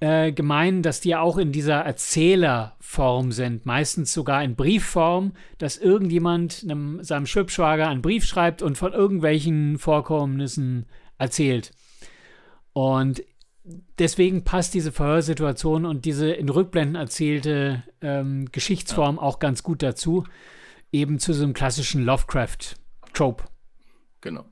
äh, 0.00 0.32
gemein, 0.32 0.82
dass 0.82 1.00
die 1.00 1.16
auch 1.16 1.38
in 1.38 1.52
dieser 1.52 1.76
Erzählerform 1.76 3.32
sind, 3.32 3.64
meistens 3.64 4.12
sogar 4.12 4.42
in 4.44 4.54
Briefform, 4.54 5.32
dass 5.58 5.78
irgendjemand 5.78 6.64
einem, 6.64 7.02
seinem 7.02 7.26
Schwibschwager 7.26 7.88
einen 7.88 8.02
Brief 8.02 8.24
schreibt 8.24 8.62
und 8.62 8.76
von 8.76 8.92
irgendwelchen 8.92 9.78
Vorkommnissen 9.78 10.86
erzählt. 11.18 11.70
Und 12.72 13.22
deswegen 13.98 14.44
passt 14.44 14.74
diese 14.74 14.92
Verhörsituation 14.92 15.86
und 15.86 16.04
diese 16.04 16.30
in 16.30 16.48
Rückblenden 16.48 16.96
erzählte 16.96 17.82
ähm, 18.02 18.46
Geschichtsform 18.52 19.16
ja. 19.16 19.22
auch 19.22 19.38
ganz 19.38 19.62
gut 19.62 19.82
dazu, 19.82 20.24
eben 20.92 21.18
zu 21.18 21.32
so 21.32 21.42
einem 21.42 21.54
klassischen 21.54 22.04
Lovecraft-Trope. 22.04 23.44
Genau. 24.20 24.44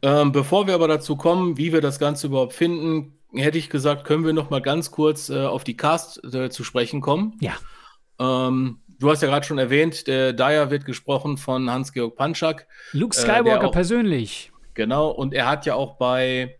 Ähm, 0.00 0.32
bevor 0.32 0.66
wir 0.66 0.74
aber 0.74 0.88
dazu 0.88 1.16
kommen, 1.16 1.58
wie 1.58 1.72
wir 1.72 1.80
das 1.80 1.98
Ganze 1.98 2.26
überhaupt 2.26 2.54
finden, 2.54 3.18
hätte 3.34 3.58
ich 3.58 3.70
gesagt, 3.70 4.04
können 4.04 4.24
wir 4.24 4.32
noch 4.32 4.50
mal 4.50 4.60
ganz 4.60 4.90
kurz 4.90 5.30
äh, 5.30 5.44
auf 5.44 5.64
die 5.64 5.76
Cast 5.76 6.22
äh, 6.34 6.50
zu 6.50 6.64
sprechen 6.64 7.00
kommen. 7.00 7.36
Ja. 7.40 7.54
Ähm, 8.18 8.80
du 8.98 9.10
hast 9.10 9.22
ja 9.22 9.28
gerade 9.28 9.46
schon 9.46 9.58
erwähnt, 9.58 10.06
der 10.06 10.32
Dyer 10.32 10.70
wird 10.70 10.84
gesprochen 10.84 11.36
von 11.36 11.70
Hans-Georg 11.70 12.16
Panschak. 12.16 12.66
Luke 12.92 13.16
äh, 13.16 13.20
Skywalker 13.20 13.68
auch, 13.68 13.72
persönlich. 13.72 14.52
Genau, 14.74 15.10
und 15.10 15.34
er 15.34 15.48
hat 15.48 15.66
ja 15.66 15.74
auch 15.74 15.96
bei 15.96 16.58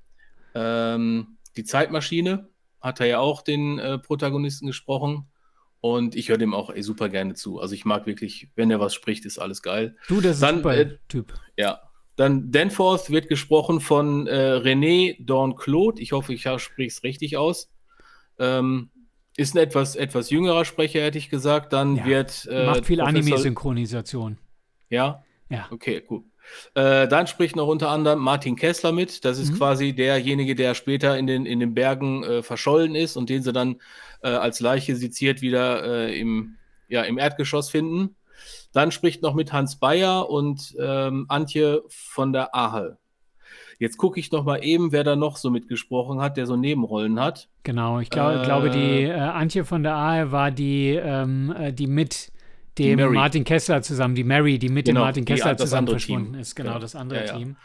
ähm, 0.54 1.38
Die 1.56 1.64
Zeitmaschine, 1.64 2.48
hat 2.80 3.00
er 3.00 3.06
ja 3.06 3.18
auch 3.20 3.42
den 3.42 3.78
äh, 3.78 3.98
Protagonisten 3.98 4.66
gesprochen. 4.66 5.28
Und 5.80 6.14
ich 6.14 6.28
höre 6.28 6.38
dem 6.38 6.54
auch 6.54 6.70
ey, 6.70 6.82
super 6.82 7.08
gerne 7.08 7.34
zu. 7.34 7.58
Also 7.58 7.74
ich 7.74 7.84
mag 7.84 8.06
wirklich, 8.06 8.50
wenn 8.54 8.70
er 8.70 8.78
was 8.78 8.94
spricht, 8.94 9.24
ist 9.24 9.38
alles 9.38 9.62
geil. 9.62 9.96
Du, 10.06 10.20
das 10.20 10.36
ist 10.36 10.42
Dann, 10.42 10.56
ein 10.56 10.58
super 10.58 10.76
äh, 10.76 10.98
Typ. 11.08 11.34
Ja. 11.56 11.80
Dann 12.16 12.50
Danforth 12.50 13.10
wird 13.10 13.28
gesprochen 13.28 13.80
von 13.80 14.26
äh, 14.26 14.56
René 14.56 15.16
Dorn-Claude. 15.24 16.00
Ich 16.00 16.12
hoffe, 16.12 16.34
ich 16.34 16.42
spreche 16.42 16.88
es 16.88 17.02
richtig 17.02 17.36
aus. 17.36 17.70
Ähm, 18.38 18.90
ist 19.36 19.54
ein 19.54 19.58
etwas, 19.58 19.96
etwas 19.96 20.28
jüngerer 20.30 20.64
Sprecher, 20.64 21.00
hätte 21.02 21.18
ich 21.18 21.30
gesagt. 21.30 21.72
Dann 21.72 21.96
Ja. 21.96 22.04
wird. 22.04 22.46
Äh, 22.50 22.66
Macht 22.66 22.86
viel 22.86 23.00
Anime-Synchronisation. 23.00 24.38
Ja, 24.90 25.24
Ja. 25.48 25.68
okay, 25.70 26.02
gut. 26.06 26.24
Äh, 26.74 27.06
dann 27.08 27.26
spricht 27.28 27.56
noch 27.56 27.68
unter 27.68 27.88
anderem 27.88 28.18
Martin 28.18 28.56
Kessler 28.56 28.92
mit. 28.92 29.24
Das 29.24 29.38
ist 29.38 29.52
Mhm. 29.52 29.56
quasi 29.58 29.92
derjenige, 29.94 30.54
der 30.54 30.74
später 30.74 31.16
in 31.16 31.26
den, 31.26 31.46
in 31.46 31.60
den 31.60 31.72
Bergen 31.72 32.24
äh, 32.24 32.42
verschollen 32.42 32.94
ist 32.94 33.16
und 33.16 33.30
den 33.30 33.42
sie 33.42 33.52
dann 33.52 33.80
äh, 34.22 34.28
als 34.28 34.60
Leiche 34.60 34.96
seziert 34.96 35.40
wieder 35.40 35.84
äh, 36.08 36.18
im, 36.20 36.56
ja, 36.88 37.02
im 37.02 37.16
Erdgeschoss 37.16 37.70
finden. 37.70 38.16
Dann 38.72 38.90
spricht 38.90 39.22
noch 39.22 39.34
mit 39.34 39.52
Hans 39.52 39.76
Bayer 39.76 40.30
und 40.30 40.74
ähm, 40.80 41.26
Antje 41.28 41.82
von 41.88 42.32
der 42.32 42.54
Ahel. 42.54 42.98
Jetzt 43.78 43.96
gucke 43.96 44.20
ich 44.20 44.30
noch 44.30 44.44
mal 44.44 44.64
eben, 44.64 44.92
wer 44.92 45.02
da 45.04 45.16
noch 45.16 45.36
so 45.36 45.50
mitgesprochen 45.50 46.20
hat, 46.20 46.36
der 46.36 46.46
so 46.46 46.56
Nebenrollen 46.56 47.18
hat. 47.20 47.48
Genau, 47.64 47.98
ich 48.00 48.10
glaub, 48.10 48.36
Äh, 48.40 48.44
glaube, 48.44 48.70
die 48.70 49.02
äh, 49.04 49.12
Antje 49.12 49.64
von 49.64 49.82
der 49.82 49.94
Ahe 49.96 50.30
war 50.32 50.50
die, 50.50 50.90
ähm, 50.90 51.52
äh, 51.58 51.72
die 51.72 51.86
mit 51.88 52.30
dem 52.78 52.96
Mary. 52.96 53.12
Martin 53.14 53.44
Kessler 53.44 53.82
zusammen, 53.82 54.14
die 54.14 54.24
Mary, 54.24 54.58
die 54.58 54.68
mit 54.68 54.86
Genau, 54.86 55.00
dem 55.00 55.04
Martin 55.04 55.24
die- 55.24 55.32
Kessler 55.34 55.52
das 55.54 55.62
zusammen 55.62 55.88
verschwunden 55.88 56.32
Team. 56.32 56.40
ist. 56.40 56.54
Genau, 56.54 56.70
Genau. 56.70 56.80
das 56.80 56.94
andere 56.94 57.20
Ja, 57.20 57.26
ja. 57.26 57.36
Team. 57.36 57.56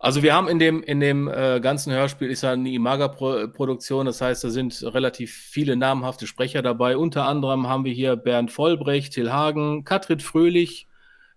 Also 0.00 0.22
wir 0.22 0.32
haben 0.34 0.46
in 0.48 0.58
dem, 0.60 0.82
in 0.82 1.00
dem 1.00 1.26
äh, 1.28 1.58
ganzen 1.60 1.92
Hörspiel 1.92 2.30
ist 2.30 2.42
ja 2.42 2.52
eine 2.52 2.70
Imaga-Produktion, 2.70 4.06
das 4.06 4.20
heißt, 4.20 4.44
da 4.44 4.50
sind 4.50 4.80
relativ 4.82 5.32
viele 5.32 5.74
namhafte 5.76 6.26
Sprecher 6.28 6.62
dabei. 6.62 6.96
Unter 6.96 7.26
anderem 7.26 7.68
haben 7.68 7.84
wir 7.84 7.92
hier 7.92 8.14
Bernd 8.14 8.52
Vollbrecht, 8.52 9.12
Till 9.12 9.32
Hagen, 9.32 9.82
Katrin 9.84 10.20
Fröhlich, 10.20 10.86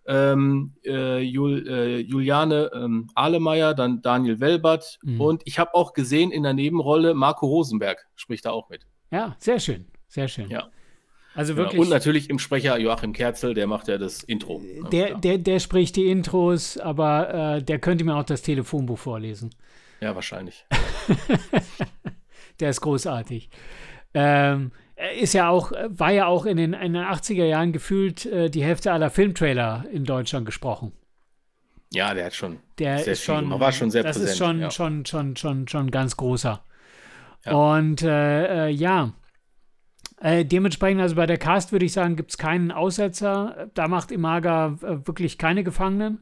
ähm, 0.05 0.73
äh, 0.85 1.19
Jul, 1.19 1.67
äh, 1.67 1.97
Juliane 1.99 2.69
ähm, 2.73 3.09
Ahlemeyer, 3.15 3.73
dann 3.73 4.01
Daniel 4.01 4.39
Welbert 4.39 4.99
Mhm. 5.03 5.21
und 5.21 5.41
ich 5.45 5.57
habe 5.57 5.73
auch 5.73 5.93
gesehen 5.93 6.31
in 6.31 6.43
der 6.43 6.53
Nebenrolle 6.53 7.13
Marco 7.15 7.47
Rosenberg 7.47 8.07
spricht 8.15 8.45
da 8.45 8.51
auch 8.51 8.69
mit. 8.69 8.85
Ja, 9.11 9.35
sehr 9.39 9.59
schön, 9.59 9.87
sehr 10.07 10.27
schön. 10.27 10.49
Ja. 10.49 10.69
Also 11.33 11.53
Genau. 11.53 11.65
wirklich, 11.65 11.81
Und 11.81 11.89
natürlich 11.89 12.29
im 12.29 12.39
Sprecher 12.39 12.77
Joachim 12.77 13.13
Kerzel, 13.13 13.53
der 13.53 13.65
macht 13.67 13.87
ja 13.87 13.97
das 13.97 14.21
Intro. 14.23 14.59
ne? 14.59 14.89
der, 14.91 15.07
Klar. 15.07 15.21
der, 15.21 15.37
der 15.37 15.59
spricht 15.59 15.95
die 15.95 16.07
Intros, 16.09 16.77
aber 16.77 17.55
äh, 17.57 17.63
der 17.63 17.79
könnte 17.79 18.03
mir 18.03 18.15
auch 18.15 18.23
das 18.25 18.41
Telefonbuch 18.41 18.99
vorlesen. 18.99 19.49
ja, 20.01 20.13
wahrscheinlich. 20.15 20.65
Der 22.59 22.69
ist 22.69 22.81
großartig. 22.81 23.49
Ähm, 24.13 24.71
er 24.95 25.13
ist 25.13 25.33
ja 25.33 25.49
auch, 25.49 25.71
äh, 25.71 25.87
war 25.89 26.11
ja 26.11 26.27
auch 26.27 26.45
in 26.45 26.57
den, 26.57 26.73
in 26.73 26.93
den 26.93 27.03
80er 27.03 27.45
Jahren 27.45 27.71
gefühlt 27.71 28.25
äh, 28.27 28.49
die 28.49 28.63
Hälfte 28.63 28.91
aller 28.91 29.09
Filmtrailer 29.09 29.85
in 29.91 30.05
Deutschland 30.05 30.45
gesprochen. 30.45 30.91
Ja, 31.93 32.13
der 32.13 32.25
hat 32.25 32.35
schon. 32.35 32.59
Der 32.77 32.99
Sehr 32.99 33.13
ist 33.13 33.23
schon. 33.23 33.49
War 33.59 33.71
schon 33.71 33.89
sehr 33.89 34.03
das 34.03 34.17
präsent, 34.17 34.31
ist 34.31 34.37
schon, 34.37 34.59
ja. 34.59 34.69
schon, 34.71 35.05
schon, 35.05 35.35
schon, 35.35 35.67
schon 35.67 35.91
ganz 35.91 36.15
großer. 36.17 36.63
Ja. 37.45 37.51
Und 37.53 38.03
äh, 38.03 38.67
äh, 38.67 38.69
ja, 38.69 39.11
äh, 40.21 40.45
dementsprechend, 40.45 41.01
also 41.01 41.15
bei 41.15 41.25
der 41.25 41.37
Cast 41.37 41.71
würde 41.71 41.85
ich 41.85 41.93
sagen, 41.93 42.15
gibt 42.15 42.31
es 42.31 42.37
keinen 42.37 42.71
Aussetzer. 42.71 43.69
Da 43.73 43.87
macht 43.87 44.11
Imaga 44.11 44.77
äh, 44.81 45.07
wirklich 45.07 45.37
keine 45.37 45.63
Gefangenen. 45.63 46.19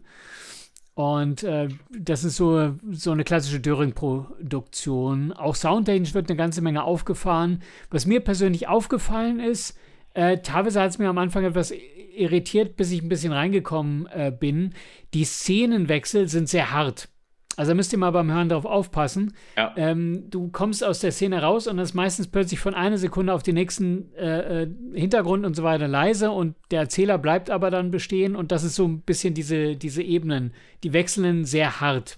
Und 0.94 1.44
äh, 1.44 1.70
das 1.98 2.24
ist 2.24 2.38
so, 2.38 2.76
so 2.92 3.12
eine 3.12 3.24
klassische 3.24 3.60
Döring-Produktion. 3.60 5.34
Auch 5.34 5.56
soundtechnisch 5.56 6.14
wird 6.14 6.30
eine 6.30 6.38
ganze 6.38 6.62
Menge 6.62 6.84
aufgefahren. 6.84 7.62
Was 7.90 8.06
mir 8.06 8.22
persönlich 8.22 8.68
aufgefallen 8.68 9.40
ist, 9.40 9.78
äh, 10.14 10.40
teilweise 10.40 10.82
hat 10.82 10.92
es 10.92 10.98
mir 10.98 11.10
am 11.10 11.18
Anfang 11.18 11.44
etwas 11.44 11.74
irritiert, 12.16 12.76
bis 12.78 12.92
ich 12.92 13.02
ein 13.02 13.10
bisschen 13.10 13.32
reingekommen 13.32 14.08
äh, 14.08 14.32
bin. 14.38 14.74
Die 15.14 15.24
Szenenwechsel 15.26 16.28
sind 16.28 16.50
sehr 16.50 16.72
hart. 16.72 17.10
Also 17.60 17.72
da 17.72 17.76
müsst 17.76 17.92
ihr 17.92 18.00
mal 18.00 18.12
beim 18.12 18.32
Hören 18.32 18.48
darauf 18.48 18.64
aufpassen. 18.64 19.34
Ja. 19.58 19.74
Ähm, 19.76 20.30
du 20.30 20.48
kommst 20.48 20.82
aus 20.82 21.00
der 21.00 21.12
Szene 21.12 21.42
raus 21.42 21.68
und 21.68 21.76
dann 21.76 21.84
ist 21.84 21.94
meistens 21.94 22.28
plötzlich 22.28 22.58
von 22.58 22.74
einer 22.74 22.98
Sekunde 22.98 23.34
auf 23.34 23.44
den 23.44 23.56
nächsten 23.56 24.16
äh, 24.16 24.62
äh, 24.62 24.68
Hintergrund 24.94 25.46
und 25.46 25.58
so 25.58 25.64
weiter 25.64 25.90
leise 25.90 26.32
und 26.32 26.56
der 26.72 26.80
Erzähler 26.80 27.18
bleibt 27.18 27.50
aber 27.50 27.70
dann 27.70 27.92
bestehen 27.92 28.38
und 28.38 28.54
das 28.54 28.64
ist 28.64 28.76
so 28.76 28.88
ein 28.88 29.02
bisschen 29.02 29.34
diese, 29.34 29.76
diese 29.76 30.02
Ebenen. 30.02 30.54
Die 30.86 30.94
wechseln 30.94 31.44
sehr 31.44 31.82
hart. 31.82 32.16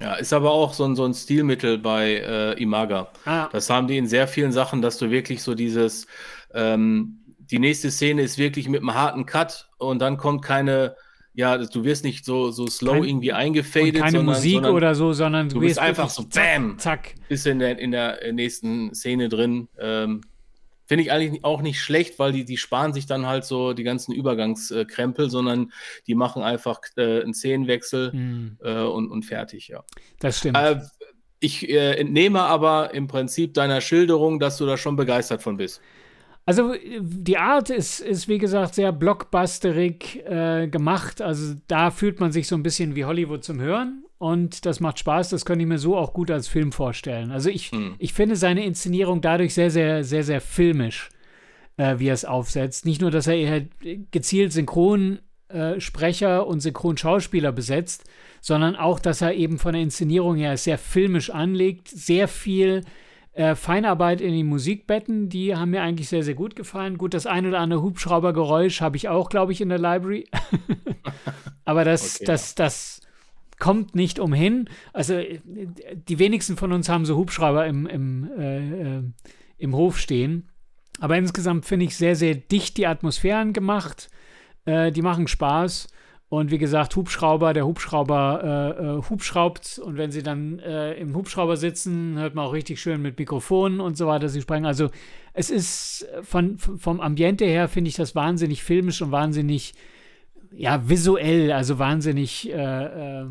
Ja, 0.00 0.14
ist 0.14 0.32
aber 0.32 0.52
auch 0.52 0.72
so 0.72 0.86
ein, 0.86 0.96
so 0.96 1.04
ein 1.04 1.12
Stilmittel 1.12 1.76
bei 1.76 2.14
äh, 2.14 2.62
Imaga. 2.62 3.08
Ah, 3.26 3.50
Das 3.52 3.68
haben 3.68 3.88
die 3.88 3.98
in 3.98 4.06
sehr 4.06 4.26
vielen 4.26 4.52
Sachen, 4.52 4.80
dass 4.80 4.96
du 4.96 5.10
wirklich 5.10 5.42
so 5.42 5.54
dieses, 5.54 6.06
ähm, 6.54 7.20
die 7.50 7.58
nächste 7.58 7.90
Szene 7.90 8.22
ist 8.22 8.38
wirklich 8.38 8.70
mit 8.70 8.80
einem 8.80 8.94
harten 8.94 9.26
Cut 9.26 9.68
und 9.76 9.98
dann 9.98 10.16
kommt 10.16 10.40
keine, 10.42 10.96
ja, 11.34 11.58
du 11.58 11.84
wirst 11.84 12.04
nicht 12.04 12.24
so, 12.24 12.50
so 12.50 12.66
slow 12.66 12.92
Kein- 12.94 13.04
irgendwie 13.04 13.32
eingefadet, 13.32 13.96
keine 13.96 14.10
sondern, 14.18 14.34
Musik 14.34 14.54
sondern 14.54 14.74
oder 14.74 14.94
so, 14.94 15.12
sondern 15.12 15.48
du 15.48 15.60
bist 15.60 15.76
gehst 15.76 15.78
einfach 15.78 16.10
so 16.10 16.24
BAM! 16.26 16.78
Zack. 16.78 17.14
bist 17.28 17.46
in 17.46 17.58
der, 17.60 17.78
in 17.78 17.92
der 17.92 18.22
äh, 18.22 18.32
nächsten 18.32 18.94
Szene 18.94 19.28
drin. 19.28 19.68
Ähm, 19.78 20.22
Finde 20.86 21.04
ich 21.04 21.12
eigentlich 21.12 21.44
auch 21.44 21.62
nicht 21.62 21.80
schlecht, 21.80 22.18
weil 22.18 22.32
die, 22.32 22.44
die 22.44 22.56
sparen 22.56 22.92
sich 22.92 23.06
dann 23.06 23.24
halt 23.26 23.44
so 23.44 23.74
die 23.74 23.84
ganzen 23.84 24.12
Übergangskrempel, 24.12 25.30
sondern 25.30 25.70
die 26.08 26.16
machen 26.16 26.42
einfach 26.42 26.80
äh, 26.96 27.22
einen 27.22 27.32
Szenenwechsel 27.32 28.10
Hm, 28.10 28.58
äh, 28.60 28.82
und, 28.82 29.08
und 29.08 29.24
fertig, 29.24 29.68
ja. 29.68 29.84
das 30.18 30.38
stimmt. 30.38 30.56
Äh, 30.56 30.80
ich 31.38 31.68
äh, 31.68 31.92
entnehme 31.92 32.40
aber 32.40 32.92
im 32.92 33.06
Prinzip 33.06 33.54
deiner 33.54 33.80
Schilderung, 33.80 34.40
dass 34.40 34.58
du 34.58 34.66
da 34.66 34.76
schon 34.76 34.96
begeistert 34.96 35.42
von 35.42 35.56
bist. 35.56 35.80
Also 36.46 36.72
äh, 36.74 37.00
die 37.00 37.38
Art 37.38 37.70
ist, 37.70 38.00
ist 38.00 38.28
wie 38.28 38.38
gesagt, 38.38 38.74
sehr 38.74 38.92
blockbusterig 38.92 40.24
äh, 40.26 40.68
gemacht. 40.68 41.22
Also 41.22 41.54
da 41.68 41.90
fühlt 41.90 42.20
man 42.20 42.32
sich 42.32 42.48
so 42.48 42.56
ein 42.56 42.62
bisschen 42.62 42.94
wie 42.96 43.04
Hollywood 43.04 43.44
zum 43.44 43.60
Hören. 43.60 44.04
Und 44.18 44.66
das 44.66 44.80
macht 44.80 44.98
Spaß, 44.98 45.30
das 45.30 45.46
könnte 45.46 45.62
ich 45.62 45.68
mir 45.68 45.78
so 45.78 45.96
auch 45.96 46.12
gut 46.12 46.30
als 46.30 46.46
Film 46.46 46.72
vorstellen. 46.72 47.30
Also 47.30 47.48
ich, 47.48 47.70
Hm. 47.72 47.94
ich 47.98 48.12
finde 48.12 48.36
seine 48.36 48.66
Inszenierung 48.66 49.22
dadurch 49.22 49.54
sehr, 49.54 49.70
sehr, 49.70 50.04
sehr, 50.04 50.24
sehr 50.24 50.42
filmisch, 50.42 51.08
äh, 51.78 51.94
wie 51.98 52.08
er 52.08 52.14
es 52.14 52.26
aufsetzt. 52.26 52.84
Nicht 52.84 53.00
nur, 53.00 53.10
dass 53.10 53.26
er 53.26 53.36
eher 53.36 53.64
gezielt 54.10 54.52
Synchronsprecher 54.52 56.46
und 56.46 56.60
Synchronschauspieler 56.60 57.52
besetzt, 57.52 58.04
sondern 58.42 58.76
auch, 58.76 58.98
dass 59.00 59.22
er 59.22 59.32
eben 59.34 59.58
von 59.58 59.72
der 59.72 59.82
Inszenierung 59.82 60.36
her 60.36 60.56
sehr 60.58 60.76
filmisch 60.76 61.30
anlegt, 61.30 61.88
sehr 61.88 62.28
viel 62.28 62.82
äh, 63.32 63.54
Feinarbeit 63.54 64.20
in 64.20 64.32
den 64.32 64.46
Musikbetten, 64.46 65.28
die 65.28 65.54
haben 65.54 65.70
mir 65.70 65.82
eigentlich 65.82 66.08
sehr, 66.08 66.24
sehr 66.24 66.34
gut 66.34 66.56
gefallen. 66.56 66.98
Gut, 66.98 67.14
das 67.14 67.26
ein 67.26 67.46
oder 67.46 67.60
andere 67.60 67.82
Hubschraubergeräusch 67.82 68.80
habe 68.80 68.96
ich 68.96 69.08
auch, 69.08 69.28
glaube 69.28 69.52
ich, 69.52 69.60
in 69.60 69.68
der 69.68 69.78
Library. 69.78 70.26
Aber 71.64 71.84
das, 71.84 72.16
Okay, 72.16 72.24
das, 72.24 72.54
das 72.56 73.00
kommt 73.60 73.94
nicht 73.94 74.18
umhin. 74.18 74.68
Also 74.92 75.14
äh, 75.14 75.38
die 76.08 76.18
wenigsten 76.18 76.56
von 76.56 76.72
uns 76.72 76.88
haben 76.88 77.04
so 77.04 77.16
Hubschrauber 77.16 77.66
im, 77.66 77.86
im, 77.86 78.30
äh, 78.36 78.96
äh, 78.98 79.02
im 79.58 79.76
Hof 79.76 79.98
stehen. 79.98 80.48
Aber 80.98 81.16
insgesamt 81.16 81.66
finde 81.66 81.86
ich 81.86 81.96
sehr, 81.96 82.16
sehr 82.16 82.34
dicht 82.34 82.76
die 82.76 82.86
Atmosphären 82.86 83.52
gemacht. 83.52 84.10
Äh, 84.64 84.90
die 84.90 85.02
machen 85.02 85.28
Spaß. 85.28 85.88
Und 86.30 86.52
wie 86.52 86.58
gesagt, 86.58 86.94
Hubschrauber, 86.94 87.52
der 87.52 87.66
Hubschrauber 87.66 88.76
äh, 88.78 88.84
äh, 88.84 89.10
hubschraubt. 89.10 89.80
Und 89.84 89.96
wenn 89.96 90.12
sie 90.12 90.22
dann 90.22 90.60
äh, 90.60 90.94
im 90.94 91.16
Hubschrauber 91.16 91.56
sitzen, 91.56 92.16
hört 92.18 92.36
man 92.36 92.46
auch 92.46 92.52
richtig 92.52 92.80
schön 92.80 93.02
mit 93.02 93.18
Mikrofonen 93.18 93.80
und 93.80 93.96
so 93.96 94.06
weiter 94.06 94.28
sie 94.28 94.40
sprechen. 94.40 94.64
Also 94.64 94.90
es 95.32 95.50
ist 95.50 96.06
von, 96.22 96.56
vom 96.58 97.00
Ambiente 97.00 97.44
her, 97.44 97.66
finde 97.66 97.88
ich 97.88 97.96
das 97.96 98.14
wahnsinnig 98.14 98.62
filmisch 98.62 99.02
und 99.02 99.10
wahnsinnig, 99.10 99.74
ja, 100.52 100.88
visuell, 100.88 101.50
also 101.50 101.80
wahnsinnig 101.80 102.48
äh, 102.48 103.22
äh, 103.22 103.26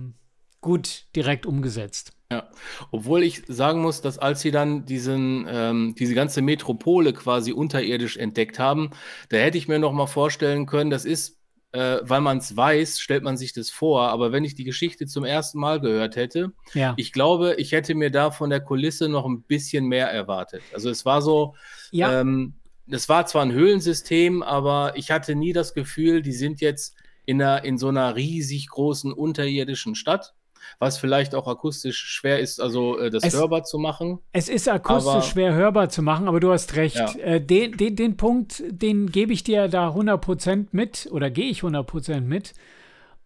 gut 0.60 1.06
direkt 1.16 1.46
umgesetzt. 1.46 2.12
Ja, 2.30 2.50
obwohl 2.92 3.24
ich 3.24 3.44
sagen 3.48 3.82
muss, 3.82 4.02
dass 4.02 4.20
als 4.20 4.42
sie 4.42 4.52
dann 4.52 4.86
diesen, 4.86 5.48
ähm, 5.50 5.96
diese 5.98 6.16
ganze 6.16 6.42
Metropole 6.42 7.14
quasi 7.14 7.54
unterirdisch 7.54 8.18
entdeckt 8.18 8.60
haben, 8.60 8.92
da 9.30 9.38
hätte 9.38 9.58
ich 9.58 9.70
mir 9.70 9.80
noch 9.80 9.94
mal 9.94 10.06
vorstellen 10.06 10.66
können, 10.66 10.90
das 10.90 11.06
ist, 11.06 11.39
äh, 11.72 11.98
weil 12.02 12.22
man 12.22 12.40
es 12.40 12.56
weiß, 12.56 13.00
stellt 13.00 13.24
man 13.24 13.38
sich 13.38 13.54
das 13.54 13.70
vor, 13.70 14.10
aber 14.10 14.32
wenn 14.32 14.44
ich 14.44 14.56
die 14.56 14.64
Geschichte 14.64 15.06
zum 15.06 15.24
ersten 15.24 15.60
Mal 15.60 15.80
gehört 15.80 16.16
hätte, 16.16 16.54
Ja, 16.74 16.94
ich 16.98 17.14
glaube, 17.14 17.56
ich 17.58 17.72
hätte 17.72 17.94
mir 17.96 18.10
da 18.10 18.32
von 18.32 18.50
der 18.50 18.62
Kulisse 18.62 19.08
noch 19.08 19.26
ein 19.26 19.44
bisschen 19.44 19.86
mehr 19.86 20.12
erwartet. 20.12 20.64
Also 20.74 20.90
es 20.90 21.06
war 21.06 21.22
so, 21.22 21.56
ja. 21.92 22.22
ähm, 22.22 22.56
das 22.88 23.08
war 23.08 23.26
zwar 23.28 23.44
ein 23.44 23.52
Höhlensystem, 23.52 24.42
aber 24.42 24.94
ich 24.96 25.12
hatte 25.12 25.36
nie 25.36 25.54
das 25.54 25.74
Gefühl, 25.74 26.22
die 26.24 26.34
sind 26.34 26.60
jetzt 26.60 26.96
in, 27.26 27.42
einer, 27.42 27.64
in 27.64 27.78
so 27.78 27.90
einer 27.90 28.16
riesig 28.16 28.68
großen 28.70 29.14
unterirdischen 29.14 29.94
Stadt, 29.94 30.34
was 30.80 30.98
vielleicht 30.98 31.36
auch 31.36 31.48
akustisch 31.48 31.98
schwer 32.00 32.40
ist, 32.40 32.60
also 32.62 32.98
äh, 33.00 33.10
das 33.10 33.24
Es- 33.24 33.36
hörbar 33.36 33.64
zu 33.64 33.78
machen. 33.78 34.20
Es 34.32 34.50
ist 34.50 34.68
akustisch 34.70 35.12
Aber- 35.14 35.22
schwer 35.24 35.54
hörbar 35.54 35.90
zu 35.90 36.02
machen, 36.02 36.28
aber 36.28 36.40
du 36.40 36.52
hast 36.52 36.76
recht. 36.76 36.96
Ja. 36.96 37.12
Äh, 37.16 37.42
den, 37.42 37.78
den, 37.78 37.96
den 37.96 38.18
Punkt, 38.18 38.64
den 38.70 39.12
gebe 39.12 39.34
ich 39.34 39.44
dir 39.44 39.68
da 39.68 39.90
100% 39.90 40.68
mit 40.72 41.08
oder 41.12 41.30
gehe 41.30 41.50
ich 41.50 41.62
100% 41.62 42.22
mit. 42.22 42.54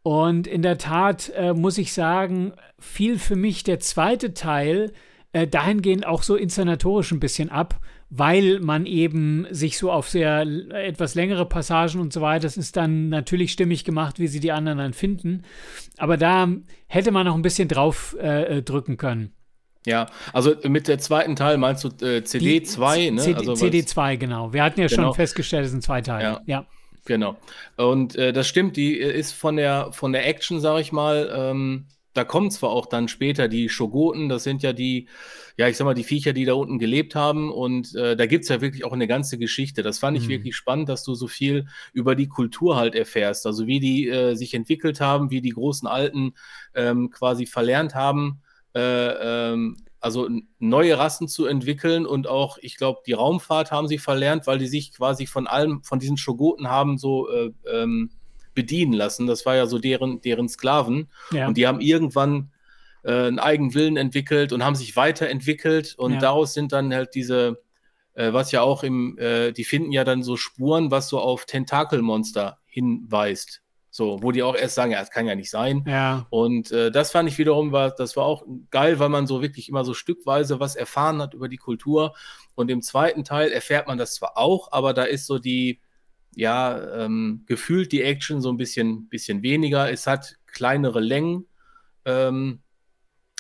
Und 0.02 0.48
in 0.48 0.62
der 0.62 0.78
Tat 0.78 1.32
äh, 1.36 1.54
muss 1.54 1.78
ich 1.78 1.94
sagen, 1.94 2.54
fiel 2.80 3.18
für 3.18 3.36
mich 3.38 3.64
der 3.64 3.80
zweite 3.80 4.34
Teil 4.34 4.92
äh, 5.32 5.48
dahingehend 5.48 6.06
auch 6.06 6.24
so 6.24 6.36
inszenatorisch 6.36 7.12
ein 7.12 7.20
bisschen 7.22 7.50
ab, 7.50 7.80
weil 8.16 8.60
man 8.60 8.86
eben 8.86 9.48
sich 9.50 9.80
so 9.80 9.92
auf 9.92 10.08
sehr 10.08 10.42
etwas 10.42 11.16
längere 11.16 11.48
Passagen 11.48 12.00
und 12.00 12.14
so 12.14 12.22
weiter, 12.22 12.44
das 12.44 12.58
ist 12.58 12.78
dann 12.78 13.10
natürlich 13.10 13.52
stimmig 13.52 13.86
gemacht, 13.86 14.20
wie 14.20 14.28
sie 14.28 14.40
die 14.40 14.52
anderen 14.52 14.78
dann 14.78 14.94
finden. 14.94 15.42
Aber 15.98 16.16
da 16.16 16.48
hätte 16.88 17.12
man 17.12 17.26
noch 17.26 17.34
ein 17.34 17.42
bisschen 17.42 17.68
drauf 17.68 18.16
äh, 18.20 18.62
drücken 18.62 18.98
können. 18.98 19.34
Ja, 19.88 20.06
also 20.32 20.54
mit 20.64 20.88
der 20.88 21.00
zweiten 21.00 21.36
Teil 21.36 21.58
meinst 21.58 21.84
du 21.84 21.88
äh, 22.06 22.20
CD2, 22.20 23.12
ne? 23.12 23.22
CD, 23.22 23.40
also, 23.40 23.54
CD2, 23.54 24.18
genau. 24.18 24.54
Wir 24.54 24.64
hatten 24.64 24.80
ja 24.80 24.88
genau. 24.88 25.08
schon 25.08 25.16
festgestellt, 25.16 25.66
es 25.66 25.72
sind 25.72 25.82
zwei 25.82 26.02
Teile. 26.02 26.24
Ja. 26.24 26.42
ja. 26.46 26.66
Genau. 27.06 27.36
Und 27.78 28.16
äh, 28.16 28.32
das 28.32 28.48
stimmt, 28.48 28.78
die 28.78 29.02
äh, 29.02 29.12
ist 29.12 29.34
von 29.34 29.58
der, 29.58 29.92
von 29.92 30.14
der 30.14 30.28
Action, 30.28 30.62
sag 30.62 30.80
ich 30.80 30.92
mal, 30.92 31.34
ähm, 31.36 31.88
da 32.14 32.24
kommen 32.24 32.52
zwar 32.52 32.70
auch 32.70 32.86
dann 32.86 33.08
später 33.08 33.48
die 33.48 33.70
Shogoten, 33.70 34.30
das 34.30 34.44
sind 34.44 34.62
ja 34.62 34.72
die, 34.72 35.08
ja, 35.58 35.68
ich 35.68 35.78
sag 35.78 35.86
mal, 35.86 35.94
die 35.94 36.04
Viecher, 36.04 36.34
die 36.34 36.46
da 36.46 36.54
unten 36.54 36.78
gelebt 36.78 37.16
haben. 37.16 37.52
Und 37.52 37.96
äh, 37.96 38.16
da 38.16 38.26
gibt 38.26 38.44
es 38.44 38.50
ja 38.50 38.62
wirklich 38.62 38.86
auch 38.86 38.94
eine 38.94 39.08
ganze 39.08 39.38
Geschichte. 39.38 39.82
Das 39.82 40.00
fand 40.00 40.18
ich 40.18 40.26
mhm. 40.26 40.30
wirklich 40.30 40.56
spannend, 40.56 40.90
dass 40.90 41.04
du 41.04 41.16
so 41.16 41.28
viel 41.28 41.68
über 41.92 42.16
die 42.16 42.28
Kultur 42.28 42.76
halt 42.76 42.96
erfährst. 42.96 43.46
Also 43.48 43.66
wie 43.66 43.80
die 43.80 44.08
äh, 44.08 44.36
sich 44.36 44.54
entwickelt 44.54 45.02
haben, 45.02 45.32
wie 45.32 45.42
die 45.42 45.50
großen 45.50 45.88
Alten 45.88 46.34
ähm, 46.76 47.10
quasi 47.10 47.46
verlernt 47.46 47.96
haben, 47.96 48.42
äh, 48.76 49.52
ähm, 49.52 49.78
also 50.00 50.30
neue 50.60 50.98
Rassen 50.98 51.28
zu 51.30 51.46
entwickeln 51.46 52.06
und 52.06 52.28
auch, 52.28 52.58
ich 52.62 52.76
glaube, 52.76 53.00
die 53.08 53.14
Raumfahrt 53.14 53.72
haben 53.72 53.88
sie 53.88 53.98
verlernt, 53.98 54.48
weil 54.48 54.58
die 54.60 54.68
sich 54.68 54.92
quasi 54.92 55.26
von 55.26 55.48
allem, 55.48 55.82
von 55.84 55.98
diesen 55.98 56.18
Schogoten 56.18 56.68
haben 56.68 56.98
so 56.98 57.30
äh, 57.30 57.52
ähm, 57.72 58.10
bedienen 58.54 58.94
lassen. 58.94 59.28
Das 59.28 59.46
war 59.46 59.56
ja 59.56 59.66
so 59.66 59.80
deren, 59.80 60.22
deren 60.22 60.48
Sklaven. 60.50 61.10
Ja. 61.32 61.48
Und 61.48 61.58
die 61.58 61.68
haben 61.68 61.82
irgendwann 61.82 62.52
äh, 63.04 63.28
einen 63.28 63.40
eigenen 63.40 63.74
Willen 63.74 63.98
entwickelt 63.98 64.54
und 64.54 64.64
haben 64.64 64.76
sich 64.76 64.96
weiterentwickelt 64.96 65.96
und 65.98 66.14
ja. 66.14 66.20
daraus 66.20 66.54
sind 66.54 66.72
dann 66.72 66.94
halt 66.94 67.16
diese, 67.16 67.62
äh, 68.14 68.34
was 68.34 68.52
ja 68.52 68.62
auch 68.62 68.84
im, 68.84 69.18
äh, 69.18 69.52
die 69.52 69.64
finden 69.64 69.92
ja 69.92 70.04
dann 70.04 70.24
so 70.24 70.38
Spuren, 70.38 70.92
was 70.92 71.10
so 71.10 71.20
auf 71.20 71.46
Tentakelmonster 71.46 72.60
hinweist. 72.66 73.62
So, 73.96 74.24
wo 74.24 74.32
die 74.32 74.42
auch 74.42 74.56
erst 74.56 74.74
sagen, 74.74 74.92
ja, 74.92 75.00
das 75.00 75.12
kann 75.12 75.28
ja 75.28 75.36
nicht 75.36 75.52
sein. 75.52 75.84
Ja. 75.86 76.26
Und 76.32 76.72
äh, 76.72 76.90
das 76.90 77.12
fand 77.12 77.30
ich 77.30 77.38
wiederum, 77.38 77.72
war, 77.72 77.92
das 77.92 78.18
war 78.18 78.26
auch 78.26 78.44
geil, 78.72 78.98
weil 78.98 79.10
man 79.10 79.28
so 79.28 79.44
wirklich 79.44 79.70
immer 79.70 79.86
so 79.86 79.94
stückweise 79.94 80.60
was 80.60 80.76
erfahren 80.76 81.22
hat 81.22 81.36
über 81.36 81.48
die 81.48 81.58
Kultur. 81.58 82.16
Und 82.56 82.72
im 82.72 82.82
zweiten 82.82 83.24
Teil 83.24 83.52
erfährt 83.52 83.86
man 83.86 84.00
das 84.00 84.16
zwar 84.16 84.36
auch, 84.36 84.72
aber 84.72 84.96
da 84.96 85.04
ist 85.04 85.28
so 85.28 85.38
die, 85.38 85.80
ja, 86.36 87.04
ähm, 87.04 87.44
gefühlt 87.46 87.92
die 87.92 88.02
Action 88.02 88.42
so 88.42 88.50
ein 88.50 88.58
bisschen, 88.58 89.08
bisschen 89.10 89.44
weniger. 89.44 89.92
Es 89.92 90.08
hat 90.08 90.38
kleinere 90.48 91.00
Längen, 91.00 91.46
ähm, 92.06 92.60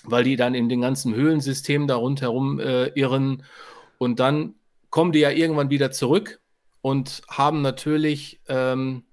weil 0.03 0.23
die 0.23 0.35
dann 0.35 0.55
in 0.55 0.69
den 0.69 0.81
ganzen 0.81 1.15
Höhlensystemen 1.15 1.87
da 1.87 1.95
rundherum 1.95 2.59
äh, 2.59 2.87
irren. 2.95 3.43
Und 3.97 4.19
dann 4.19 4.55
kommen 4.89 5.11
die 5.11 5.19
ja 5.19 5.31
irgendwann 5.31 5.69
wieder 5.69 5.91
zurück 5.91 6.39
und 6.81 7.21
haben 7.29 7.61
natürlich 7.61 8.41
ähm, 8.47 9.03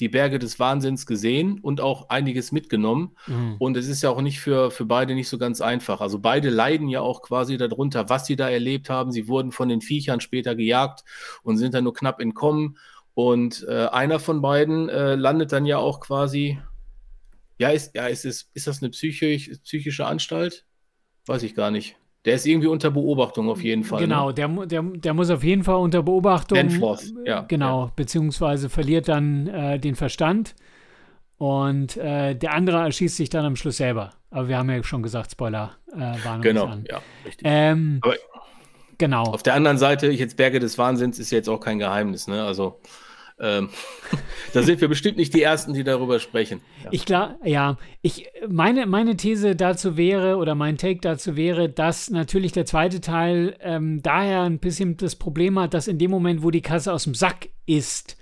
die 0.00 0.08
Berge 0.08 0.38
des 0.38 0.60
Wahnsinns 0.60 1.06
gesehen 1.06 1.58
und 1.60 1.80
auch 1.80 2.08
einiges 2.08 2.52
mitgenommen. 2.52 3.16
Mhm. 3.26 3.56
Und 3.58 3.76
es 3.76 3.88
ist 3.88 4.02
ja 4.02 4.10
auch 4.10 4.20
nicht 4.20 4.38
für, 4.38 4.70
für 4.70 4.84
beide 4.84 5.14
nicht 5.14 5.28
so 5.28 5.38
ganz 5.38 5.60
einfach. 5.60 6.00
Also 6.00 6.20
beide 6.20 6.50
leiden 6.50 6.88
ja 6.88 7.00
auch 7.00 7.22
quasi 7.22 7.56
darunter, 7.56 8.08
was 8.08 8.26
sie 8.26 8.36
da 8.36 8.48
erlebt 8.48 8.90
haben. 8.90 9.10
Sie 9.10 9.26
wurden 9.26 9.50
von 9.50 9.68
den 9.68 9.80
Viechern 9.80 10.20
später 10.20 10.54
gejagt 10.54 11.04
und 11.42 11.58
sind 11.58 11.74
dann 11.74 11.84
nur 11.84 11.94
knapp 11.94 12.20
entkommen. 12.20 12.78
Und 13.18 13.66
äh, 13.68 13.86
einer 13.86 14.20
von 14.20 14.40
beiden 14.40 14.88
äh, 14.88 15.16
landet 15.16 15.50
dann 15.50 15.66
ja 15.66 15.78
auch 15.78 15.98
quasi. 15.98 16.60
Ja, 17.58 17.70
ist, 17.70 17.92
ja, 17.96 18.06
ist, 18.06 18.24
ist, 18.24 18.48
ist 18.54 18.68
das 18.68 18.80
eine 18.80 18.90
psychisch, 18.90 19.50
psychische 19.64 20.06
Anstalt? 20.06 20.64
Weiß 21.26 21.42
ich 21.42 21.56
gar 21.56 21.72
nicht. 21.72 21.96
Der 22.24 22.36
ist 22.36 22.46
irgendwie 22.46 22.68
unter 22.68 22.92
Beobachtung 22.92 23.50
auf 23.50 23.60
jeden 23.60 23.82
Fall. 23.82 23.98
Genau, 23.98 24.28
ne? 24.28 24.34
der, 24.34 24.48
der, 24.66 24.82
der 24.82 25.14
muss 25.14 25.30
auf 25.30 25.42
jeden 25.42 25.64
Fall 25.64 25.78
unter 25.78 26.04
Beobachtung. 26.04 26.58
Danforth, 26.58 27.12
ja. 27.24 27.40
Genau, 27.40 27.86
ja. 27.86 27.92
beziehungsweise 27.96 28.68
verliert 28.68 29.08
dann 29.08 29.48
äh, 29.48 29.80
den 29.80 29.96
Verstand. 29.96 30.54
Und 31.38 31.96
äh, 31.96 32.36
der 32.36 32.54
andere 32.54 32.84
erschießt 32.84 33.16
sich 33.16 33.30
dann 33.30 33.44
am 33.44 33.56
Schluss 33.56 33.78
selber. 33.78 34.10
Aber 34.30 34.46
wir 34.46 34.56
haben 34.56 34.70
ja 34.70 34.80
schon 34.84 35.02
gesagt, 35.02 35.32
Spoiler 35.32 35.72
äh, 35.92 36.24
waren 36.24 36.40
Genau, 36.40 36.66
an. 36.66 36.84
ja, 36.88 37.02
richtig. 37.26 37.42
Ähm, 37.44 38.00
genau. 38.96 39.24
Auf 39.24 39.42
der 39.42 39.54
anderen 39.54 39.78
Seite, 39.78 40.06
jetzt 40.06 40.36
Berge 40.36 40.60
des 40.60 40.78
Wahnsinns 40.78 41.18
ist 41.18 41.32
jetzt 41.32 41.48
auch 41.48 41.58
kein 41.58 41.80
Geheimnis, 41.80 42.28
ne? 42.28 42.44
Also 42.44 42.80
ähm, 43.40 43.68
da 44.52 44.62
sind 44.62 44.80
wir 44.80 44.88
bestimmt 44.88 45.16
nicht 45.16 45.34
die 45.34 45.42
Ersten, 45.42 45.74
die 45.74 45.84
darüber 45.84 46.18
sprechen. 46.20 46.60
Ja. 46.84 46.90
Ich 46.92 47.04
glaube, 47.04 47.36
ja, 47.44 47.76
ich, 48.02 48.28
meine, 48.48 48.86
meine 48.86 49.16
These 49.16 49.56
dazu 49.56 49.96
wäre, 49.96 50.36
oder 50.36 50.54
mein 50.54 50.76
Take 50.76 51.00
dazu 51.00 51.36
wäre, 51.36 51.68
dass 51.68 52.10
natürlich 52.10 52.52
der 52.52 52.66
zweite 52.66 53.00
Teil 53.00 53.56
ähm, 53.60 54.02
daher 54.02 54.42
ein 54.42 54.58
bisschen 54.58 54.96
das 54.96 55.16
Problem 55.16 55.58
hat, 55.58 55.74
dass 55.74 55.88
in 55.88 55.98
dem 55.98 56.10
Moment, 56.10 56.42
wo 56.42 56.50
die 56.50 56.62
Kasse 56.62 56.92
aus 56.92 57.04
dem 57.04 57.14
Sack 57.14 57.48
ist, 57.66 58.16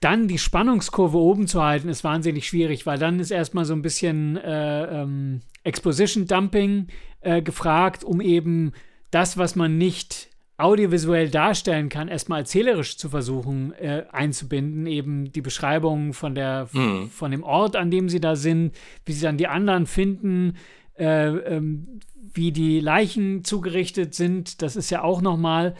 dann 0.00 0.26
die 0.26 0.38
Spannungskurve 0.38 1.16
oben 1.16 1.46
zu 1.46 1.62
halten, 1.62 1.88
ist 1.88 2.02
wahnsinnig 2.02 2.48
schwierig, 2.48 2.86
weil 2.86 2.98
dann 2.98 3.20
ist 3.20 3.30
erstmal 3.30 3.64
so 3.64 3.72
ein 3.72 3.82
bisschen 3.82 4.36
äh, 4.36 5.02
ähm, 5.02 5.42
Exposition 5.62 6.26
Dumping 6.26 6.88
äh, 7.20 7.40
gefragt, 7.40 8.02
um 8.02 8.20
eben 8.20 8.72
das, 9.12 9.38
was 9.38 9.54
man 9.54 9.78
nicht 9.78 10.31
audiovisuell 10.62 11.28
darstellen 11.28 11.88
kann, 11.88 12.08
erstmal 12.08 12.40
erzählerisch 12.40 12.96
zu 12.96 13.08
versuchen 13.08 13.72
äh, 13.74 14.04
einzubinden, 14.10 14.86
eben 14.86 15.32
die 15.32 15.40
Beschreibung 15.40 16.12
von 16.12 16.34
der 16.34 16.68
mhm. 16.72 17.08
von 17.10 17.30
dem 17.30 17.42
Ort, 17.42 17.76
an 17.76 17.90
dem 17.90 18.08
sie 18.08 18.20
da 18.20 18.36
sind, 18.36 18.72
wie 19.04 19.12
sie 19.12 19.22
dann 19.22 19.38
die 19.38 19.48
anderen 19.48 19.86
finden, 19.86 20.56
äh, 20.98 21.28
ähm, 21.28 22.00
wie 22.34 22.52
die 22.52 22.80
Leichen 22.80 23.44
zugerichtet 23.44 24.14
sind, 24.14 24.62
das 24.62 24.76
ist 24.76 24.90
ja 24.90 25.02
auch 25.02 25.20
noch 25.20 25.36
mal, 25.36 25.74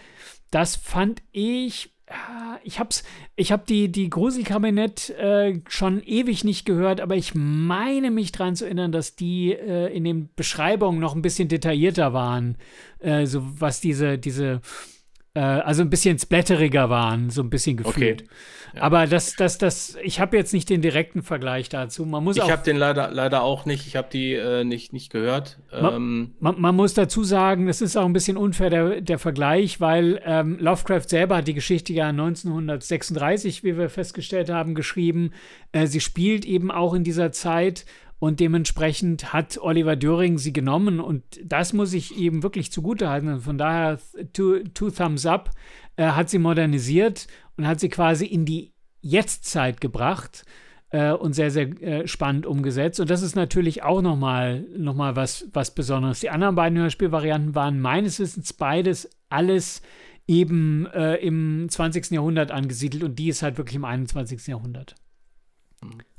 das 0.51 0.77
fand 0.77 1.23
ich 1.33 1.92
ich 2.65 2.79
hab's, 2.79 3.03
ich 3.37 3.53
habe 3.53 3.65
die, 3.69 3.91
die 3.91 4.11
Gruselkabinett 4.11 5.11
äh, 5.11 5.61
schon 5.69 6.03
ewig 6.03 6.45
nicht 6.45 6.65
gehört, 6.65 7.01
aber 7.01 7.17
ich 7.17 7.35
meine 7.35 8.11
mich 8.11 8.33
daran 8.33 8.57
zu 8.57 8.65
erinnern, 8.65 8.93
dass 8.93 9.17
die 9.17 9.53
äh, 9.53 9.95
in 9.95 10.05
den 10.05 10.29
Beschreibungen 10.35 11.01
noch 11.01 11.15
ein 11.15 11.23
bisschen 11.23 11.49
detaillierter 11.49 12.13
waren. 12.13 12.57
Äh, 12.99 13.27
so 13.27 13.43
was 13.59 13.81
diese, 13.81 14.19
diese, 14.19 14.61
äh, 15.35 15.41
also 15.41 15.83
ein 15.83 15.91
bisschen 15.91 16.19
splatteriger 16.19 16.91
waren, 16.91 17.31
so 17.31 17.43
ein 17.43 17.51
bisschen 17.51 17.77
gefühlt. 17.77 18.23
Okay. 18.23 18.31
Ja. 18.75 18.83
Aber 18.83 19.07
das, 19.07 19.37
das, 19.37 19.59
das, 19.59 19.97
ich 20.03 20.19
habe 20.19 20.37
jetzt 20.37 20.55
nicht 20.55 20.71
den 20.71 20.81
direkten 20.81 21.23
Vergleich 21.23 21.69
dazu. 21.69 22.07
Man 22.07 22.25
muss 22.25 22.37
ich 22.37 22.51
habe 22.51 22.63
den 22.65 22.77
leider, 22.77 23.11
leider 23.11 23.43
auch 23.43 23.67
nicht. 23.67 23.87
Ich 23.87 23.97
habe 23.97 24.09
die 24.11 24.33
äh, 24.33 24.65
nicht, 24.65 24.95
nicht 24.95 25.11
gehört. 25.11 25.59
Man, 25.71 25.95
ähm, 25.95 26.35
man, 26.41 26.61
man, 26.61 26.75
muss 26.75 26.95
dazu 26.95 27.23
sagen, 27.23 27.67
das 27.67 27.83
ist 27.83 27.97
auch 27.97 28.07
ein 28.07 28.15
bisschen 28.15 28.39
unfair 28.39 28.71
der, 28.71 29.01
der 29.03 29.19
Vergleich, 29.19 29.81
weil 29.81 30.21
ähm, 30.25 30.57
Lovecraft 30.59 31.09
selber 31.09 31.37
hat 31.37 31.49
die 31.49 31.55
Geschichte 31.55 31.93
ja 31.93 32.09
1936, 32.09 33.63
wie 33.63 33.77
wir 33.77 33.91
festgestellt 33.91 34.49
haben, 34.49 34.75
geschrieben. 34.75 35.33
Äh, 35.73 35.87
sie 35.87 36.01
spielt 36.01 36.47
eben 36.47 36.71
auch 36.71 36.95
in 36.95 37.05
dieser 37.05 37.31
Zeit 37.31 37.85
und 38.23 38.39
dementsprechend 38.39 39.33
hat 39.33 39.59
Oliver 39.61 39.97
Döring 39.97 40.39
sie 40.39 40.53
genommen 40.53 41.01
und 41.01 41.25
das 41.43 41.73
muss 41.73 41.93
ich 41.93 42.17
eben 42.17 42.45
wirklich 42.45 42.71
zugutehalten. 42.71 43.41
Von 43.41 43.59
daher, 43.59 43.99
two, 44.33 44.61
two 44.75 44.91
thumbs 44.91 45.27
up, 45.27 45.51
äh, 45.97 46.05
hat 46.05 46.31
sie 46.31 46.39
modernisiert 46.39 47.27
und 47.57 47.67
hat 47.67 47.81
sie 47.81 47.89
quasi 47.89 48.25
in 48.27 48.45
die 48.45 48.75
Jetztzeit 49.01 49.81
gebracht 49.81 50.45
äh, 50.91 51.11
und 51.11 51.33
sehr, 51.33 51.51
sehr 51.51 51.67
äh, 51.83 52.07
spannend 52.07 52.47
umgesetzt. 52.47 53.01
Und 53.01 53.11
das 53.11 53.23
ist 53.23 53.35
natürlich 53.35 53.83
auch 53.83 54.03
nochmal 54.03 54.69
noch 54.77 54.95
mal 54.95 55.17
was, 55.17 55.49
was 55.53 55.75
Besonderes. 55.75 56.21
Die 56.21 56.31
anderen 56.31 56.55
beiden 56.55 56.79
Hörspielvarianten 56.79 57.57
waren 57.57 57.81
meines 57.81 58.21
Wissens 58.21 58.53
beides 58.53 59.11
alles 59.31 59.83
eben 60.29 60.87
äh, 60.95 61.17
im 61.17 61.67
20. 61.69 62.13
Jahrhundert 62.13 62.53
angesiedelt 62.53 63.03
und 63.03 63.19
die 63.19 63.31
ist 63.31 63.43
halt 63.43 63.59
wirklich 63.59 63.75
im 63.75 63.85
21. 63.85 64.47
Jahrhundert. 64.47 64.95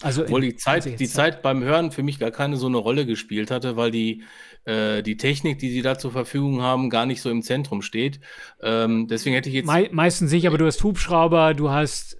Also 0.02 0.24
Obwohl 0.24 0.42
die 0.42 0.56
Zeit, 0.56 1.00
die 1.00 1.08
Zeit 1.08 1.42
beim 1.42 1.64
Hören 1.64 1.92
für 1.92 2.04
mich 2.04 2.20
gar 2.20 2.32
keine 2.32 2.58
so 2.58 2.68
eine 2.68 2.78
Rolle 2.78 3.06
gespielt 3.06 3.52
hatte, 3.52 3.78
weil 3.78 3.92
die, 3.92 4.24
äh, 4.66 5.02
die 5.02 5.18
Technik, 5.18 5.60
die 5.60 5.72
sie 5.72 5.82
da 5.82 5.98
zur 5.98 6.12
Verfügung 6.12 6.62
haben, 6.62 6.90
gar 6.90 7.06
nicht 7.06 7.22
so 7.22 7.30
im 7.30 7.42
Zentrum 7.42 7.82
steht. 7.82 8.20
Ähm, 8.62 9.08
deswegen 9.08 9.36
hätte 9.36 9.50
ich 9.50 9.56
jetzt. 9.56 9.68
Me 9.68 9.90
meistens 9.92 10.32
nicht, 10.32 10.48
aber 10.48 10.58
du 10.58 10.66
hast 10.66 10.84
Hubschrauber, 10.84 11.54
du 11.54 11.70
hast. 11.70 12.18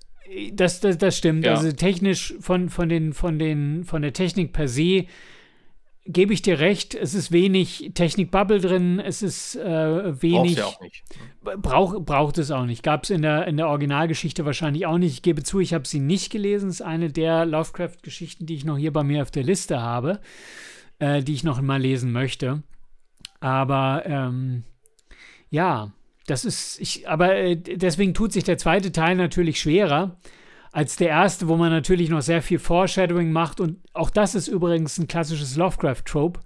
Das, 0.54 0.80
das, 0.80 0.98
das 0.98 1.18
stimmt. 1.18 1.46
Ja. 1.46 1.56
Also 1.56 1.72
technisch 1.74 2.34
von, 2.40 2.70
von, 2.70 2.90
den, 2.90 3.14
von, 3.14 3.38
den, 3.38 3.84
von 3.84 4.02
der 4.02 4.14
Technik 4.14 4.54
per 4.54 4.68
se 4.68 5.06
gebe 6.06 6.34
ich 6.34 6.42
dir 6.42 6.60
recht, 6.60 6.96
es 6.96 7.14
ist 7.14 7.32
wenig 7.32 7.92
Technik-Bubble 7.94 8.60
drin, 8.60 9.00
es 9.00 9.22
ist 9.22 9.56
äh, 9.56 10.22
wenig. 10.22 10.58
Ja 10.58 10.66
auch 10.66 10.82
nicht. 10.82 11.04
Brauch, 11.42 12.02
braucht 12.02 12.38
es 12.38 12.52
auch 12.52 12.66
nicht. 12.66 12.84
Gab 12.84 13.04
es 13.04 13.10
in 13.10 13.22
der, 13.22 13.48
in 13.48 13.58
der 13.58 13.68
Originalgeschichte 13.70 14.46
wahrscheinlich 14.46 14.86
auch 14.86 14.98
nicht. 14.98 15.14
Ich 15.14 15.22
gebe 15.22 15.44
zu, 15.44 15.60
ich 15.60 15.74
habe 15.74 15.88
sie 15.88 16.00
nicht 16.00 16.32
gelesen. 16.32 16.70
Es 16.70 16.76
ist 16.76 16.82
eine 16.82 17.10
der 17.10 17.46
Lovecraft-Geschichten, 17.46 18.46
die 18.46 18.56
ich 18.56 18.66
noch 18.66 18.78
hier 18.78 18.92
bei 18.92 19.04
mir 19.04 19.22
auf 19.22 19.32
der 19.32 19.44
Liste 19.44 19.82
habe, 19.82 20.20
äh, 21.00 21.24
die 21.24 21.34
ich 21.34 21.44
noch 21.44 21.62
mal 21.62 21.82
lesen 21.82 22.12
möchte. 22.12 22.64
Aber 23.40 24.04
ähm, 24.06 24.64
ja, 25.50 25.92
das 26.28 26.46
ist, 26.46 26.80
ich, 26.80 27.08
aber 27.08 27.36
äh, 27.36 27.56
deswegen 27.56 28.14
tut 28.14 28.34
sich 28.34 28.44
der 28.44 28.58
zweite 28.58 28.92
Teil 28.92 29.16
natürlich 29.16 29.60
schwerer 29.60 30.18
als 30.74 30.98
der 30.98 31.08
erste, 31.10 31.48
wo 31.48 31.56
man 31.56 31.72
natürlich 31.72 32.10
noch 32.10 32.22
sehr 32.22 32.42
viel 32.42 32.60
Foreshadowing 32.60 33.32
macht. 33.32 33.62
Und 33.62 33.78
auch 33.94 34.10
das 34.10 34.36
ist 34.36 34.50
übrigens 34.50 34.98
ein 34.98 35.08
klassisches 35.08 35.56
Lovecraft-Trope. 35.56 36.42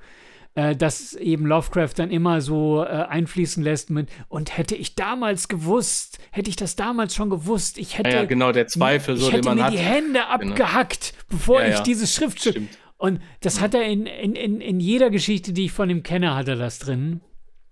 äh, 0.56 0.76
dass 0.76 1.14
eben 1.14 1.46
Lovecraft 1.46 1.92
dann 1.98 2.10
immer 2.10 2.42
so 2.42 2.84
äh, 2.84 2.88
einfließen 2.88 3.64
lässt 3.64 3.92
mit, 3.92 4.10
und 4.28 4.58
hätte 4.58 4.76
ich 4.76 4.96
damals 4.96 5.48
gewusst, 5.50 6.18
hätte 6.32 6.50
ich 6.50 6.56
das 6.56 6.76
damals 6.76 7.14
schon 7.14 7.30
gewusst, 7.30 7.78
ich 7.78 8.00
hätte. 8.00 8.10
Ja, 8.10 8.26
genau, 8.26 8.52
der 8.52 8.66
Zweifel, 8.66 9.16
ich 9.16 9.22
so, 9.22 9.28
hätte 9.28 9.42
den 9.42 9.46
man 9.46 9.58
mir 9.58 9.64
hat. 9.66 9.74
die 9.74 9.78
Hände 9.78 10.14
Genau. 10.20 10.26
abgehackt, 10.52 11.14
bevor 11.30 11.62
Ja, 11.62 11.68
ich 11.68 11.76
ja. 11.76 11.84
dieses 11.84 12.16
Schriftstück. 12.16 12.54
Stimmt. 12.54 12.70
Und 12.98 13.22
das 13.42 13.62
hat 13.62 13.76
er 13.76 13.84
in, 13.84 14.08
in, 14.08 14.36
in, 14.36 14.60
in 14.60 14.80
jeder 14.80 15.12
Geschichte, 15.12 15.54
die 15.54 15.66
ich 15.66 15.72
von 15.72 15.92
ihm 15.92 16.02
kenne, 16.02 16.34
hat 16.36 16.48
er 16.48 16.56
das 16.56 16.80
drin. 16.80 17.22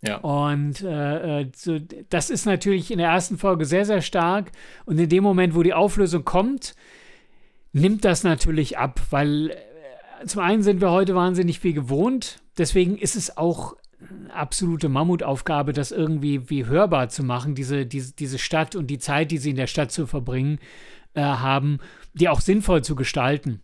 Ja. 0.06 0.18
Und 0.18 0.82
äh, 0.82 1.42
äh, 1.42 1.52
so, 1.56 1.80
das 2.10 2.30
ist 2.30 2.46
natürlich 2.46 2.92
in 2.92 2.98
der 2.98 3.10
ersten 3.10 3.38
Folge 3.38 3.66
sehr, 3.66 3.86
sehr 3.86 4.02
stark. 4.02 4.52
Und 4.86 5.00
in 5.00 5.10
dem 5.10 5.24
Moment, 5.24 5.56
wo 5.56 5.64
die 5.64 5.74
Auflösung 5.74 6.26
kommt, 6.26 6.76
nimmt 7.74 8.06
das 8.06 8.24
natürlich 8.24 8.78
ab, 8.78 9.02
weil 9.10 9.52
äh, 9.52 10.26
zum 10.26 10.42
einen 10.42 10.64
sind 10.64 10.82
wir 10.82 10.92
heute 10.92 11.16
wahnsinnig 11.16 11.60
viel 11.60 11.74
gewohnt. 11.74 12.40
Deswegen 12.58 12.98
ist 12.98 13.16
es 13.16 13.38
auch 13.38 13.76
absolute 14.30 14.90
Mammutaufgabe, 14.90 15.74
das 15.74 15.92
irgendwie 15.92 16.50
wie 16.50 16.66
hörbar 16.66 17.10
zu 17.10 17.24
machen, 17.24 17.56
diese, 17.56 17.86
diese, 17.86 18.14
diese 18.14 18.38
Stadt 18.38 18.76
und 18.76 18.88
die 18.88 19.00
Zeit, 19.00 19.32
die 19.32 19.38
sie 19.38 19.52
in 19.52 19.56
der 19.56 19.68
Stadt 19.68 19.92
zu 19.92 20.06
verbringen 20.06 20.60
äh, 21.14 21.22
haben, 21.22 21.80
die 22.14 22.30
auch 22.30 22.42
sinnvoll 22.42 22.84
zu 22.84 22.96
gestalten. 22.96 23.62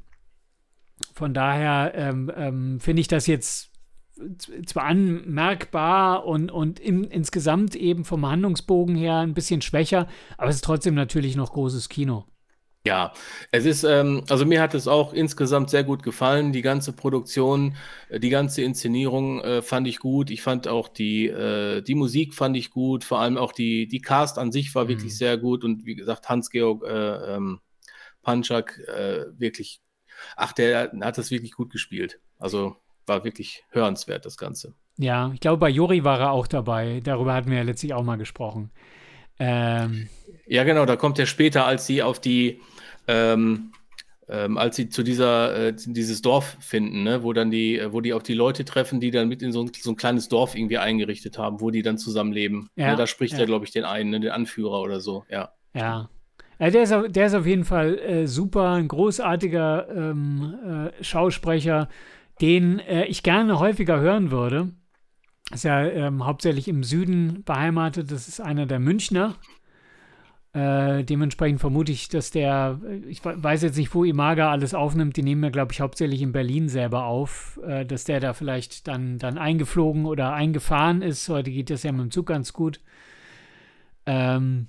Von 1.13 1.33
daher 1.33 1.93
ähm, 1.95 2.31
ähm, 2.35 2.79
finde 2.79 3.01
ich 3.01 3.07
das 3.07 3.27
jetzt 3.27 3.70
zwar 4.65 4.83
anmerkbar 4.85 6.25
und, 6.25 6.51
und 6.51 6.79
im, 6.79 7.03
insgesamt 7.03 7.75
eben 7.75 8.05
vom 8.05 8.25
Handlungsbogen 8.25 8.95
her 8.95 9.17
ein 9.17 9.33
bisschen 9.33 9.61
schwächer, 9.61 10.07
aber 10.37 10.49
es 10.49 10.55
ist 10.57 10.63
trotzdem 10.65 10.95
natürlich 10.95 11.35
noch 11.35 11.53
großes 11.53 11.89
Kino. 11.89 12.25
Ja, 12.83 13.13
es 13.51 13.65
ist, 13.65 13.83
ähm, 13.83 14.23
also 14.27 14.43
mir 14.43 14.59
hat 14.59 14.73
es 14.73 14.87
auch 14.87 15.13
insgesamt 15.13 15.69
sehr 15.69 15.83
gut 15.83 16.01
gefallen. 16.01 16.51
Die 16.51 16.63
ganze 16.63 16.93
Produktion, 16.93 17.75
äh, 18.09 18.19
die 18.19 18.29
ganze 18.31 18.63
Inszenierung 18.63 19.39
äh, 19.41 19.61
fand 19.61 19.87
ich 19.87 19.99
gut. 19.99 20.31
Ich 20.31 20.41
fand 20.41 20.67
auch 20.67 20.87
die, 20.87 21.27
äh, 21.27 21.83
die 21.83 21.93
Musik 21.93 22.33
fand 22.33 22.57
ich 22.57 22.71
gut. 22.71 23.03
Vor 23.03 23.19
allem 23.19 23.37
auch 23.37 23.51
die, 23.51 23.87
die 23.87 24.01
Cast 24.01 24.39
an 24.39 24.51
sich 24.51 24.73
war 24.73 24.85
Mhm. 24.85 24.89
wirklich 24.89 25.15
sehr 25.15 25.37
gut. 25.37 25.63
Und 25.63 25.85
wie 25.85 25.93
gesagt, 25.93 26.27
Hans-Georg 26.27 26.83
äh, 26.83 27.35
ähm, 27.35 27.59
Panczak 28.23 28.79
äh, 28.87 29.25
wirklich, 29.37 29.81
ach, 30.35 30.51
der 30.51 30.91
hat 31.01 31.17
das 31.19 31.29
wirklich 31.29 31.51
gut 31.51 31.69
gespielt. 31.71 32.19
Also 32.39 32.77
war 33.05 33.23
wirklich 33.23 33.63
hörenswert, 33.71 34.25
das 34.25 34.37
Ganze. 34.37 34.73
Ja, 34.97 35.31
ich 35.33 35.39
glaube, 35.39 35.57
bei 35.57 35.69
Juri 35.69 36.03
war 36.03 36.19
er 36.19 36.31
auch 36.31 36.47
dabei. 36.47 37.01
Darüber 37.03 37.33
hatten 37.33 37.49
wir 37.49 37.57
ja 37.57 37.63
letztlich 37.63 37.93
auch 37.93 38.03
mal 38.03 38.17
gesprochen. 38.17 38.71
Ähm, 39.39 40.09
Ja, 40.45 40.63
genau, 40.63 40.85
da 40.85 40.95
kommt 40.95 41.17
er 41.19 41.25
später, 41.25 41.65
als 41.65 41.85
sie 41.87 42.03
auf 42.03 42.19
die, 42.19 42.59
ähm, 43.07 43.71
ähm, 44.29 44.57
als 44.57 44.75
sie 44.75 44.89
zu 44.89 45.03
dieser, 45.03 45.55
äh, 45.69 45.73
dieses 45.75 46.21
Dorf 46.21 46.57
finden, 46.59 47.03
ne, 47.03 47.23
wo 47.23 47.33
dann 47.33 47.51
die, 47.51 47.77
äh, 47.79 47.91
wo 47.93 48.01
die 48.01 48.13
auch 48.13 48.23
die 48.23 48.33
Leute 48.33 48.65
treffen, 48.65 48.99
die 48.99 49.11
dann 49.11 49.27
mit 49.27 49.41
in 49.41 49.51
so 49.51 49.63
ein, 49.63 49.71
so 49.77 49.91
ein 49.91 49.95
kleines 49.95 50.29
Dorf 50.29 50.55
irgendwie 50.55 50.77
eingerichtet 50.77 51.37
haben, 51.37 51.61
wo 51.61 51.71
die 51.71 51.81
dann 51.81 51.97
zusammenleben. 51.97 52.69
Ja, 52.75 52.91
ne, 52.91 52.95
da 52.95 53.07
spricht 53.07 53.33
ja. 53.33 53.39
er, 53.39 53.45
glaube 53.45 53.65
ich, 53.65 53.71
den 53.71 53.83
einen, 53.85 54.11
ne, 54.11 54.19
den 54.19 54.31
Anführer 54.31 54.81
oder 54.81 54.99
so, 55.01 55.25
ja. 55.29 55.51
Ja. 55.73 56.09
ja 56.59 56.69
der, 56.69 56.83
ist, 56.83 56.93
auf- 56.93 57.07
der 57.09 57.25
ist 57.27 57.33
auf 57.33 57.45
jeden 57.45 57.65
Fall 57.65 57.97
äh, 57.99 58.27
super, 58.27 58.71
ein 58.71 58.87
großartiger 58.87 59.87
ähm, 59.89 60.91
äh, 60.99 61.03
Schausprecher, 61.03 61.89
den 62.41 62.79
äh, 62.79 63.05
ich 63.05 63.23
gerne 63.23 63.59
häufiger 63.59 63.99
hören 63.99 64.31
würde. 64.31 64.69
Ist 65.51 65.63
ja 65.63 65.83
ähm, 65.83 66.25
hauptsächlich 66.25 66.67
im 66.67 66.83
Süden 66.83 67.43
beheimatet. 67.43 68.11
Das 68.11 68.27
ist 68.27 68.39
einer 68.41 68.65
der 68.65 68.79
Münchner. 68.79 69.35
Äh, 70.53 71.03
dementsprechend 71.05 71.61
vermute 71.61 71.91
ich, 71.91 72.09
dass 72.09 72.31
der, 72.31 72.79
äh, 72.85 72.97
ich 73.07 73.23
we- 73.23 73.41
weiß 73.41 73.61
jetzt 73.61 73.77
nicht, 73.77 73.93
wo 73.93 74.03
Imaga 74.03 74.51
alles 74.51 74.73
aufnimmt, 74.73 75.15
die 75.15 75.23
nehmen 75.23 75.43
ja, 75.43 75.49
glaube 75.49 75.71
ich, 75.71 75.79
hauptsächlich 75.79 76.21
in 76.21 76.33
Berlin 76.33 76.67
selber 76.67 77.05
auf, 77.05 77.59
äh, 77.65 77.85
dass 77.85 78.03
der 78.03 78.19
da 78.19 78.33
vielleicht 78.33 78.87
dann, 78.87 79.17
dann 79.17 79.37
eingeflogen 79.37 80.05
oder 80.05 80.33
eingefahren 80.33 81.01
ist. 81.01 81.29
Heute 81.29 81.51
geht 81.51 81.69
das 81.69 81.83
ja 81.83 81.91
mit 81.91 82.01
dem 82.01 82.11
Zug 82.11 82.27
ganz 82.27 82.51
gut. 82.53 82.81
Ähm, 84.05 84.67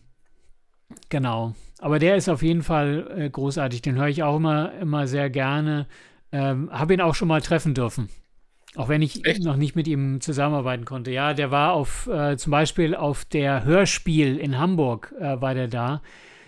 Genau. 1.09 1.55
Aber 1.79 1.99
der 1.99 2.17
ist 2.17 2.29
auf 2.29 2.43
jeden 2.43 2.63
Fall 2.63 3.11
äh, 3.17 3.31
großartig. 3.31 3.83
Den 3.83 3.97
höre 3.97 4.09
ich 4.09 4.23
auch 4.23 4.37
immer, 4.37 4.73
immer 4.75 5.07
sehr 5.07 5.31
gerne. 5.31 5.87
Ähm, 6.33 6.71
Habe 6.73 6.95
ihn 6.95 7.01
auch 7.01 7.15
schon 7.15 7.29
mal 7.29 7.41
treffen 7.43 7.75
dürfen. 7.75 8.09
Auch 8.75 8.89
wenn 8.89 9.03
ich 9.03 9.27
Echt? 9.27 9.43
noch 9.45 9.57
nicht 9.57 9.77
mit 9.77 9.87
ihm 9.87 10.21
zusammenarbeiten 10.23 10.87
konnte. 10.87 11.11
Ja, 11.11 11.35
der 11.35 11.51
war 11.51 11.75
auf, 11.75 12.07
äh, 12.07 12.37
zum 12.39 12.51
Beispiel 12.53 12.95
auf 12.95 13.27
der 13.27 13.65
Hörspiel 13.65 14.39
in 14.39 14.59
Hamburg 14.59 15.15
äh, 15.21 15.41
war 15.43 15.53
der 15.55 15.69
da. 15.69 16.01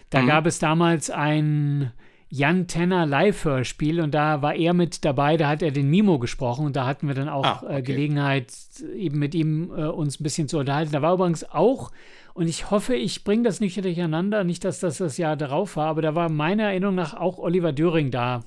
Da 0.09 0.23
Mhm. 0.23 0.27
gab 0.27 0.47
es 0.47 0.59
damals 0.59 1.11
ein 1.11 1.93
Jan 2.31 2.67
Tenner 2.67 3.05
Live-Hörspiel 3.05 4.01
und 4.01 4.15
da 4.15 4.41
war 4.41 4.55
er 4.55 4.73
mit 4.73 5.05
dabei, 5.05 5.37
da 5.37 5.49
hat 5.49 5.63
er 5.63 5.71
den 5.71 5.91
Mimo 5.91 6.19
gesprochen 6.19 6.65
und 6.65 6.77
da 6.77 6.87
hatten 6.87 7.07
wir 7.09 7.15
dann 7.15 7.29
auch 7.29 7.45
Ah, 7.45 7.61
okay. 7.65 7.79
äh, 7.79 7.83
Gelegenheit, 7.83 8.53
eben 8.97 9.19
mit 9.19 9.35
ihm 9.35 9.71
äh, 9.77 9.85
uns 9.85 10.19
ein 10.19 10.23
bisschen 10.23 10.49
zu 10.49 10.59
unterhalten. 10.59 10.93
Da 10.93 11.03
war 11.03 11.13
übrigens 11.15 11.45
auch, 11.51 11.93
und 12.33 12.49
ich 12.49 12.71
hoffe, 12.71 12.95
ich 12.97 13.23
bringe 13.23 13.43
das 13.45 13.61
nicht 13.61 13.77
durcheinander, 13.85 14.45
nicht, 14.45 14.65
dass 14.65 14.81
das 14.81 14.97
das 14.97 15.19
Jahr 15.19 15.37
darauf 15.37 15.77
war, 15.77 15.89
aber 15.89 16.01
da 16.01 16.15
war 16.15 16.31
meiner 16.31 16.65
Erinnerung 16.65 16.95
nach 16.97 17.15
auch 17.15 17.39
Oliver 17.39 17.73
Döring 17.73 18.11
da. 18.11 18.41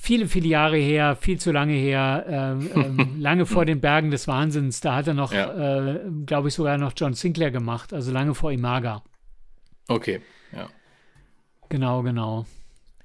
Viele, 0.00 0.26
viele 0.28 0.48
Jahre 0.48 0.76
her, 0.76 1.16
viel 1.16 1.38
zu 1.38 1.50
lange 1.52 1.72
her, 1.74 2.24
ähm, 2.28 2.70
ähm, 2.74 3.20
lange 3.20 3.46
vor 3.46 3.64
den 3.64 3.80
Bergen 3.80 4.10
des 4.10 4.26
Wahnsinns. 4.28 4.80
Da 4.80 4.94
hat 4.96 5.08
er 5.08 5.14
noch, 5.14 5.32
Ja. 5.32 5.86
äh, 5.86 6.00
glaube 6.24 6.48
ich, 6.48 6.54
sogar 6.54 6.78
noch 6.78 6.92
John 6.96 7.14
Sinclair 7.14 7.50
gemacht, 7.50 7.92
also 7.92 8.12
lange 8.12 8.34
vor 8.34 8.52
Imaga. 8.52 9.02
Okay, 9.88 10.20
ja. 10.52 10.68
Genau, 11.68 12.02
genau. 12.02 12.46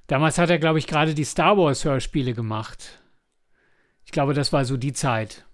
Damals 0.06 0.38
hat 0.38 0.50
er, 0.50 0.58
glaube 0.58 0.78
ich, 0.78 0.86
gerade 0.86 1.14
die 1.14 1.24
Star 1.24 1.56
Wars-Hörspiele 1.58 2.34
gemacht. 2.34 3.00
Ich 4.04 4.12
glaube, 4.12 4.34
das 4.34 4.52
war 4.52 4.64
so 4.64 4.76
die 4.76 4.92
Zeit. 4.92 5.44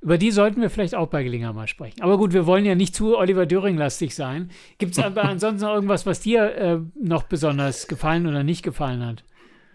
Über 0.00 0.18
die 0.18 0.30
sollten 0.32 0.60
wir 0.60 0.70
vielleicht 0.70 0.94
auch 0.96 1.08
bei 1.08 1.22
Gelegenheit 1.22 1.54
mal 1.54 1.68
sprechen. 1.68 2.00
Aber 2.02 2.16
gut, 2.18 2.32
wir 2.32 2.46
wollen 2.46 2.64
ja 2.64 2.74
nicht 2.74 2.94
zu 2.94 3.16
Oliver 3.16 3.46
Döring-lastig 3.46 4.14
sein. 4.14 4.50
Gibt 4.78 4.92
es 4.92 4.98
aber 5.04 5.24
ansonsten 5.28 5.64
noch 5.66 5.74
irgendwas, 5.74 6.06
was 6.06 6.20
dir 6.20 6.54
äh, 6.56 6.78
noch 7.00 7.24
besonders 7.24 7.86
gefallen 7.86 8.26
oder 8.26 8.42
nicht 8.42 8.62
gefallen 8.62 9.04
hat? 9.04 9.24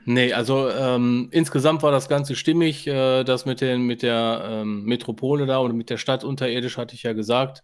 Nee, 0.10 0.32
also 0.32 0.70
ähm, 0.70 1.28
insgesamt 1.32 1.84
war 1.84 1.92
das 1.92 2.08
Ganze 2.08 2.38
stimmig. 2.38 2.88
Äh, 2.88 3.26
das 3.26 3.46
mit, 3.46 3.60
den, 3.60 3.82
mit 3.82 4.04
der 4.04 4.42
ähm, 4.46 4.86
Metropole 4.86 5.46
da 5.46 5.60
oder 5.60 5.74
mit 5.74 5.90
der 5.90 5.98
Stadt 5.98 6.24
unterirdisch 6.24 6.78
hatte 6.78 6.96
ich 6.96 7.04
ja 7.04 7.12
gesagt. 7.12 7.62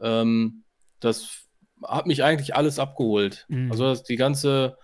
Ähm, 0.00 0.64
das 0.98 1.44
hat 1.86 2.06
mich 2.06 2.24
eigentlich 2.24 2.56
alles 2.56 2.78
abgeholt. 2.78 3.44
Mhm. 3.48 3.70
Also 3.70 3.84
das, 3.84 4.02
die 4.02 4.16
ganze, 4.16 4.78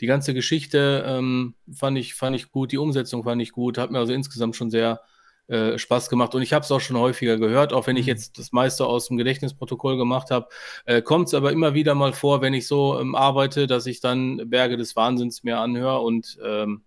die 0.00 0.06
ganze 0.06 0.32
Geschichte 0.32 1.04
ähm, 1.06 1.56
fand 1.70 1.98
ich, 1.98 2.14
fand 2.14 2.34
ich 2.34 2.50
gut, 2.50 2.72
die 2.72 2.78
Umsetzung 2.78 3.22
fand 3.24 3.42
ich 3.42 3.52
gut, 3.52 3.76
hat 3.76 3.90
mir 3.90 3.98
also 3.98 4.14
insgesamt 4.14 4.56
schon 4.56 4.70
sehr 4.70 5.02
äh, 5.48 5.78
Spaß 5.78 6.08
gemacht. 6.08 6.34
Und 6.34 6.42
ich 6.42 6.52
habe 6.52 6.64
es 6.64 6.72
auch 6.72 6.80
schon 6.80 6.96
häufiger 6.96 7.36
gehört, 7.38 7.72
auch 7.72 7.86
wenn 7.86 7.96
ich 7.96 8.06
Mhm. 8.06 8.10
jetzt 8.10 8.38
das 8.38 8.52
meiste 8.52 8.86
aus 8.86 9.08
dem 9.08 9.16
Gedächtnisprotokoll 9.16 9.96
gemacht 9.96 10.30
habe, 10.30 10.48
äh, 10.86 11.02
kommt 11.02 11.28
es 11.28 11.34
aber 11.34 11.52
immer 11.52 11.74
wieder 11.74 11.94
mal 11.94 12.12
vor, 12.12 12.40
wenn 12.42 12.54
ich 12.54 12.66
so 12.66 12.98
ähm, 12.98 13.14
arbeite, 13.14 13.66
dass 13.66 13.86
ich 13.86 14.00
dann 14.00 14.50
Berge 14.50 14.76
des 14.76 14.96
Wahnsinns 14.96 15.44
mir 15.44 15.58
anhöre 15.58 16.00
und 16.00 16.38
ähm, 16.44 16.82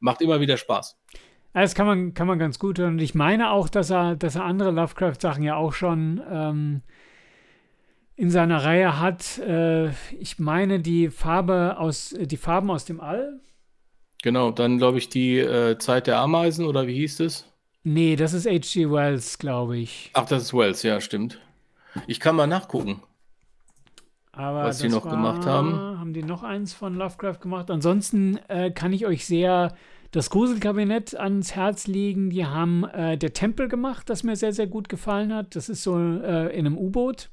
macht 0.00 0.22
immer 0.22 0.40
wieder 0.40 0.56
Spaß. 0.56 0.96
Das 1.52 1.76
kann 1.76 1.86
man, 1.86 2.14
kann 2.14 2.26
man 2.26 2.40
ganz 2.40 2.58
gut 2.58 2.80
hören. 2.80 2.94
Und 2.94 2.98
ich 2.98 3.14
meine 3.14 3.52
auch, 3.52 3.68
dass 3.68 3.90
er, 3.90 4.16
dass 4.16 4.34
er 4.34 4.44
andere 4.44 4.72
Lovecraft-Sachen 4.72 5.44
ja 5.44 5.54
auch 5.54 5.72
schon 5.72 6.20
ähm, 6.28 6.82
in 8.16 8.30
seiner 8.30 8.64
Reihe 8.64 8.98
hat. 8.98 9.38
Äh, 9.38 9.90
ich 10.18 10.38
meine, 10.40 10.80
die 10.80 11.10
Farbe 11.10 11.76
aus, 11.78 12.12
die 12.18 12.36
Farben 12.36 12.70
aus 12.72 12.84
dem 12.84 13.00
All. 13.00 13.40
Genau, 14.22 14.50
dann 14.50 14.78
glaube 14.78 14.98
ich 14.98 15.08
die 15.10 15.38
äh, 15.38 15.78
Zeit 15.78 16.06
der 16.08 16.18
Ameisen 16.18 16.64
oder 16.66 16.86
wie 16.88 16.94
hieß 16.94 17.20
es? 17.20 17.53
Nee, 17.84 18.16
das 18.16 18.32
ist 18.32 18.46
H.G. 18.46 18.90
Wells, 18.90 19.38
glaube 19.38 19.76
ich. 19.76 20.10
Ach, 20.14 20.26
das 20.26 20.44
ist 20.44 20.54
Wells, 20.54 20.82
ja, 20.82 21.00
stimmt. 21.00 21.38
Ich 22.06 22.18
kann 22.18 22.34
mal 22.34 22.46
nachgucken. 22.46 23.02
Aber 24.32 24.64
Was 24.64 24.78
die 24.78 24.84
das 24.84 24.94
noch 24.94 25.08
gemacht 25.08 25.46
haben. 25.46 25.74
Haben 25.98 26.12
die 26.12 26.22
noch 26.22 26.42
eins 26.42 26.72
von 26.72 26.94
Lovecraft 26.96 27.40
gemacht? 27.40 27.70
Ansonsten 27.70 28.38
äh, 28.48 28.70
kann 28.70 28.92
ich 28.92 29.06
euch 29.06 29.26
sehr 29.26 29.76
das 30.10 30.30
Gruselkabinett 30.30 31.14
ans 31.14 31.54
Herz 31.54 31.86
legen. 31.86 32.30
Die 32.30 32.46
haben 32.46 32.84
äh, 32.84 33.16
der 33.18 33.32
Tempel 33.32 33.68
gemacht, 33.68 34.08
das 34.08 34.22
mir 34.22 34.34
sehr, 34.34 34.52
sehr 34.52 34.66
gut 34.66 34.88
gefallen 34.88 35.32
hat. 35.32 35.54
Das 35.54 35.68
ist 35.68 35.82
so 35.82 35.96
äh, 35.96 36.56
in 36.56 36.66
einem 36.66 36.78
U-Boot. 36.78 37.30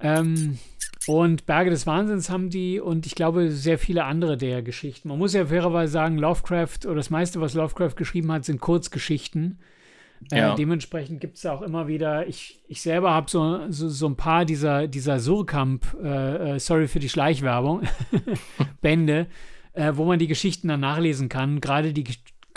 Ähm, 0.00 0.58
und 1.06 1.46
Berge 1.46 1.70
des 1.70 1.86
Wahnsinns 1.86 2.28
haben 2.28 2.50
die 2.50 2.80
und 2.80 3.06
ich 3.06 3.14
glaube 3.14 3.50
sehr 3.50 3.78
viele 3.78 4.04
andere 4.04 4.36
der 4.36 4.62
Geschichten. 4.62 5.08
Man 5.08 5.18
muss 5.18 5.32
ja 5.32 5.46
fairerweise 5.46 5.92
sagen, 5.92 6.18
Lovecraft 6.18 6.84
oder 6.84 6.96
das 6.96 7.10
meiste, 7.10 7.40
was 7.40 7.54
Lovecraft 7.54 7.94
geschrieben 7.96 8.30
hat, 8.30 8.44
sind 8.44 8.60
Kurzgeschichten. 8.60 9.58
Ja. 10.30 10.52
Äh, 10.52 10.56
dementsprechend 10.56 11.20
gibt 11.20 11.36
es 11.36 11.46
auch 11.46 11.62
immer 11.62 11.86
wieder, 11.86 12.26
ich, 12.26 12.60
ich 12.68 12.82
selber 12.82 13.12
habe 13.12 13.30
so, 13.30 13.70
so, 13.70 13.88
so 13.88 14.06
ein 14.06 14.16
paar 14.16 14.44
dieser, 14.44 14.88
dieser 14.88 15.20
Surkamp, 15.20 15.96
äh, 16.02 16.56
äh, 16.56 16.58
sorry 16.58 16.88
für 16.88 16.98
die 16.98 17.08
Schleichwerbung, 17.08 17.82
Bände, 18.82 19.28
äh, 19.72 19.92
wo 19.94 20.04
man 20.04 20.18
die 20.18 20.26
Geschichten 20.26 20.68
dann 20.68 20.80
nachlesen 20.80 21.28
kann. 21.28 21.60
Gerade 21.60 21.92
die 21.92 22.04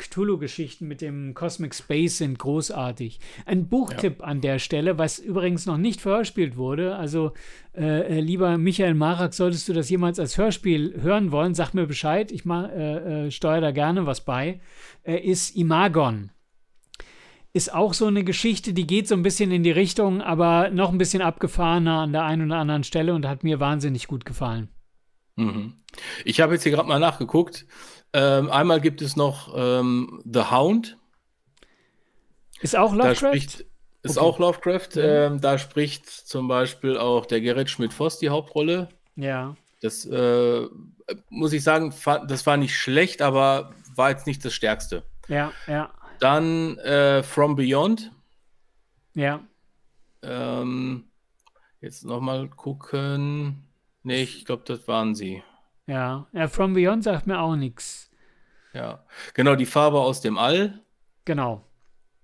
Cthulhu-Geschichten 0.02 0.88
mit 0.88 1.02
dem 1.02 1.34
Cosmic 1.34 1.74
Space 1.74 2.18
sind 2.18 2.40
großartig. 2.40 3.20
Ein 3.46 3.68
Buchtipp 3.68 4.20
ja. 4.20 4.26
an 4.26 4.42
der 4.42 4.60
Stelle, 4.60 4.98
was 4.98 5.20
übrigens 5.20 5.66
noch 5.66 5.78
nicht 5.78 6.02
verhörspielt 6.02 6.58
wurde. 6.58 6.96
Also, 6.96 7.34
äh, 7.74 8.18
äh, 8.18 8.20
lieber 8.20 8.58
Michael 8.58 8.94
Marak, 8.94 9.34
solltest 9.34 9.70
du 9.70 9.74
das 9.74 9.90
jemals 9.90 10.20
als 10.20 10.38
Hörspiel 10.38 11.02
hören 11.02 11.32
wollen, 11.32 11.54
sag 11.54 11.74
mir 11.74 11.88
Bescheid. 11.88 12.32
Ich 12.32 12.46
äh, 12.46 13.28
äh, 13.28 13.32
steuere 13.32 13.62
da 13.62 13.72
gerne 13.72 14.06
was 14.06 14.22
bei. 14.26 14.60
Äh, 15.04 15.20
ist 15.20 15.56
Imagon. 15.56 16.32
Ist 17.54 17.74
auch 17.74 17.94
so 17.94 18.08
eine 18.08 18.24
Geschichte, 18.24 18.74
die 18.74 18.88
geht 18.88 19.08
so 19.08 19.16
ein 19.16 19.24
bisschen 19.24 19.52
in 19.52 19.64
die 19.64 19.72
Richtung, 19.72 20.22
aber 20.22 20.70
noch 20.70 20.92
ein 20.92 20.98
bisschen 20.98 21.22
abgefahrener 21.22 22.00
an 22.00 22.14
der 22.14 22.24
einen 22.24 22.48
oder 22.48 22.60
anderen 22.60 22.84
Stelle 22.84 23.14
und 23.14 23.28
hat 23.28 23.44
mir 23.44 23.60
wahnsinnig 23.60 24.08
gut 24.08 24.26
gefallen. 24.26 24.70
Mhm. 25.36 25.74
Ich 26.24 26.40
habe 26.40 26.54
jetzt 26.54 26.64
hier 26.64 26.72
gerade 26.72 26.88
mal 26.88 27.00
nachgeguckt. 27.00 27.66
Ähm, 28.13 28.50
einmal 28.50 28.82
gibt 28.82 29.02
es 29.02 29.15
noch 29.15 29.54
ähm, 29.56 30.21
The 30.26 30.52
Hound. 30.52 30.97
Ist 32.62 32.76
auch 32.76 32.93
Lovecraft? 32.93 33.15
Spricht, 33.15 33.65
ist 34.04 34.17
okay. 34.17 34.28
auch 34.28 34.39
Lovecraft. 34.39 34.95
Mhm. 34.95 35.02
Ähm, 35.02 35.41
da 35.41 35.58
spricht 35.58 36.08
zum 36.08 36.47
Beispiel 36.47 36.97
auch 36.97 37.26
der 37.26 37.41
Gerrit 37.41 37.69
Schmidt-Voss 37.69 38.19
die 38.19 38.30
Hauptrolle. 38.30 38.89
Ja. 39.15 39.56
Das 39.82 40.06
äh, 40.06 40.67
muss 41.30 41.54
ich 41.54 41.63
sagen, 41.63 41.93
das 42.28 42.45
war 42.45 42.58
nicht 42.58 42.76
schlecht, 42.76 43.21
aber 43.21 43.74
war 43.95 44.12
jetzt 44.12 44.28
nicht 44.28 44.43
das 44.45 44.54
Stärkste. 44.54 45.04
Ja, 45.28 45.52
ja. 45.67 45.91
Dann 46.19 46.78
äh, 46.80 47.24
From 47.24 47.56
Beyond. 47.56 48.12
Ja. 49.15 49.41
Ähm, 50.21 51.06
jetzt 51.80 52.06
nochmal 52.06 52.47
gucken. 52.50 53.67
Nee, 54.04 54.24
ich 54.24 54.45
glaube, 54.45 54.63
das 54.65 54.88
waren 54.88 55.15
sie. 55.15 55.43
Ja, 55.88 56.28
ja, 56.34 56.48
From 56.48 56.74
Beyond 56.74 57.04
sagt 57.04 57.28
mir 57.28 57.39
auch 57.39 57.56
nichts. 57.56 58.12
Ja, 58.74 59.04
genau, 59.34 59.56
die 59.56 59.65
Farbe 59.65 60.00
aus 60.00 60.22
dem 60.22 60.38
All. 60.38 60.80
Genau. 61.26 61.63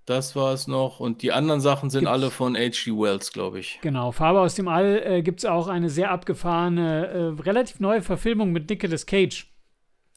Das 0.05 0.37
war 0.37 0.53
es 0.53 0.67
noch. 0.67 1.01
Und 1.01 1.21
die 1.21 1.33
anderen 1.33 1.59
Sachen 1.59 1.89
sind 1.89 2.05
Gibt's, 2.05 2.13
alle 2.13 2.31
von 2.31 2.55
H.G. 2.55 2.91
Wells, 2.91 3.33
glaube 3.33 3.59
ich. 3.59 3.79
Genau, 3.81 4.13
Farbe 4.13 4.39
aus 4.39 4.55
dem 4.55 4.69
All 4.69 5.03
äh, 5.05 5.21
gibt 5.21 5.39
es 5.39 5.45
auch 5.45 5.67
eine 5.67 5.89
sehr 5.89 6.11
abgefahrene, 6.11 7.07
äh, 7.07 7.41
relativ 7.41 7.81
neue 7.81 8.01
Verfilmung 8.01 8.53
mit 8.53 8.69
Nicolas 8.69 9.05
Cage 9.05 9.51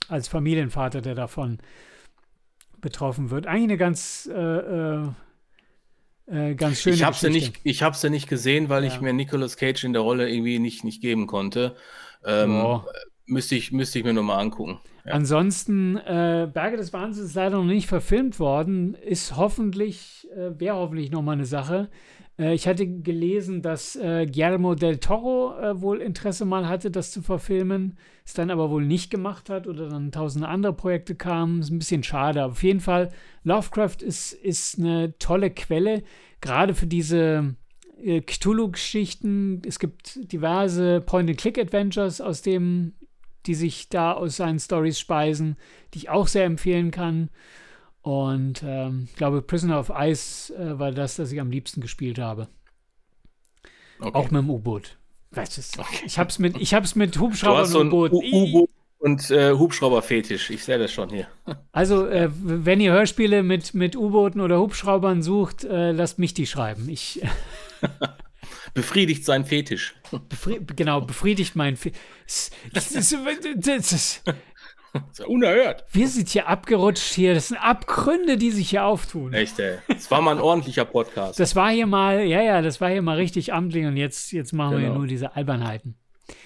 als 0.09 0.29
Familienvater, 0.29 1.01
der 1.01 1.17
davon 1.17 1.59
betroffen 2.81 3.31
wird. 3.31 3.47
Eigentlich 3.47 3.65
eine 3.65 3.77
ganz, 3.79 4.31
äh, 4.33 4.39
äh, 4.39 5.09
äh 6.29 6.55
ganz 6.55 6.81
schöne 6.81 6.95
ich 6.95 7.03
hab's 7.03 7.21
Geschichte. 7.21 7.41
Ja 7.41 7.49
nicht, 7.49 7.61
ich 7.65 7.83
habe 7.83 7.97
sie 7.97 8.11
nicht 8.11 8.29
gesehen, 8.29 8.69
weil 8.69 8.85
ja. 8.85 8.93
ich 8.93 9.01
mir 9.01 9.13
Nicolas 9.13 9.57
Cage 9.57 9.83
in 9.83 9.93
der 9.93 10.03
Rolle 10.03 10.31
irgendwie 10.31 10.61
nicht, 10.61 10.85
nicht 10.85 11.03
geben 11.03 11.27
konnte. 11.27 11.75
Ähm, 12.25 12.61
oh. 12.61 12.85
Müsste 13.31 13.55
ich, 13.55 13.71
müsste 13.71 14.01
ich 14.01 14.05
mir 14.05 14.13
nochmal 14.13 14.41
angucken. 14.41 14.81
Ja. 15.05 15.13
Ansonsten, 15.13 15.97
äh, 15.97 16.51
Berge 16.53 16.77
des 16.77 16.93
Wahnsinns 16.93 17.29
ist 17.29 17.35
leider 17.37 17.59
noch 17.59 17.65
nicht 17.65 17.87
verfilmt 17.87 18.41
worden. 18.41 18.95
Ist 18.95 19.37
hoffentlich, 19.37 20.27
äh, 20.35 20.59
wäre 20.59 20.75
hoffentlich 20.75 21.13
nochmal 21.13 21.35
eine 21.35 21.47
Sache. 21.47 21.89
Äh, 22.41 22.55
ich 22.55 22.67
hatte 22.67 22.89
gelesen, 22.89 23.63
dass 23.63 23.95
äh, 23.95 24.27
Guillermo 24.27 24.75
del 24.75 24.99
Toro 24.99 25.55
äh, 25.61 25.81
wohl 25.81 26.01
Interesse 26.01 26.45
mal 26.45 26.69
hatte, 26.69 26.91
das 26.91 27.13
zu 27.13 27.23
verfilmen. 27.23 27.97
Es 28.25 28.35
dann 28.35 28.51
aber 28.51 28.69
wohl 28.69 28.85
nicht 28.85 29.11
gemacht 29.13 29.49
hat 29.49 29.69
oder 29.69 29.89
dann 29.89 30.11
tausende 30.11 30.49
andere 30.49 30.73
Projekte 30.73 31.15
kamen. 31.15 31.61
Ist 31.61 31.71
ein 31.71 31.79
bisschen 31.79 32.03
schade. 32.03 32.45
Auf 32.45 32.65
jeden 32.65 32.81
Fall, 32.81 33.11
Lovecraft 33.45 34.03
ist, 34.03 34.33
ist 34.33 34.77
eine 34.77 35.17
tolle 35.19 35.51
Quelle, 35.51 36.03
gerade 36.41 36.75
für 36.75 36.89
diese 36.89 37.55
äh, 38.03 38.23
Cthulhu-Geschichten. 38.23 39.63
Es 39.65 39.79
gibt 39.79 40.33
diverse 40.33 41.01
Point-and-Click-Adventures 41.01 42.21
aus 42.21 42.43
dem 42.43 42.95
die 43.47 43.55
sich 43.55 43.89
da 43.89 44.13
aus 44.13 44.37
seinen 44.37 44.59
Stories 44.59 44.99
speisen, 44.99 45.57
die 45.95 45.99
ich 45.99 46.11
auch 46.11 46.29
sehr 46.29 46.45
empfehlen 46.45 46.91
kann. 46.91 47.31
Und 48.03 48.63
ähm, 48.65 49.09
ich 49.11 49.17
glaube, 49.17 49.43
Prisoner 49.43 49.79
of 49.79 49.93
Ice 49.95 50.55
äh, 50.55 50.79
war 50.79 50.93
das, 50.93 51.17
das 51.17 51.33
ich 51.33 51.41
am 51.41 51.51
liebsten 51.51 51.81
gespielt 51.81 52.19
habe. 52.19 52.49
Okay. 53.99 54.11
Auch 54.15 54.31
mit 54.31 54.43
dem 54.43 54.51
U-Boot. 54.51 54.97
Okay. 55.33 55.47
Ich 56.07 56.19
hab's 56.19 56.39
mit, 56.39 56.57
ich 56.59 56.75
hab's 56.75 56.95
mit 56.95 57.19
Hubschrauber 57.19 57.79
und 57.79 57.93
U-Boot. 57.93 58.13
U-Boot 58.13 58.71
und 58.99 59.31
äh, 59.31 59.53
Hubschrauber-Fetisch. 59.53 60.51
Ich 60.51 60.65
sehe 60.65 60.79
das 60.79 60.93
schon 60.93 61.11
hier. 61.11 61.27
Also, 61.73 62.07
äh, 62.07 62.29
wenn 62.33 62.81
ihr 62.81 62.93
Hörspiele 62.93 63.43
mit, 63.43 63.75
mit 63.75 63.97
U-Booten 63.97 64.41
oder 64.41 64.59
Hubschraubern 64.59 65.23
sucht, 65.23 65.65
äh, 65.65 65.93
lasst 65.93 66.19
mich 66.19 66.35
die 66.35 66.47
schreiben. 66.47 66.89
Ich. 66.89 67.23
befriedigt 68.75 69.25
sein 69.25 69.45
Fetisch. 69.45 69.95
Befri 70.29 70.61
genau, 70.77 71.01
befriedigt 71.01 71.57
mein 71.57 71.77
Fetisch. 71.77 72.01
Das, 72.73 72.93
ist 72.93 73.13
ja 73.13 73.19
unerhört. 75.27 75.85
Wir 75.93 76.09
sind 76.09 76.29
hier 76.29 76.49
abgerutscht 76.49 77.15
hier. 77.15 77.35
Das 77.35 77.49
sind 77.49 77.59
Abgründe, 77.59 78.37
die 78.37 78.51
sich 78.51 78.71
hier 78.71 78.85
auftun. 78.85 79.33
Echt, 79.33 79.59
ey. 79.59 79.79
Das 79.89 80.11
war 80.11 80.21
mal 80.21 80.37
ein 80.37 80.41
ordentlicher 80.41 80.85
Podcast. 80.85 81.39
Das 81.39 81.55
war 81.55 81.71
hier 81.71 81.87
mal, 81.87 82.23
ja, 82.23 82.43
ja, 82.43 82.63
das 82.63 82.81
war 82.81 82.91
hier 82.91 83.03
mal 83.03 83.17
richtig 83.17 83.53
amtlich 83.53 83.87
und 83.87 83.97
jetzt, 83.97 84.33
jetzt 84.33 84.53
machen 84.53 84.79
genau. 84.79 84.93
wir 84.93 84.99
nur 84.99 85.07
diese 85.07 85.37
Albernheiten. 85.37 85.97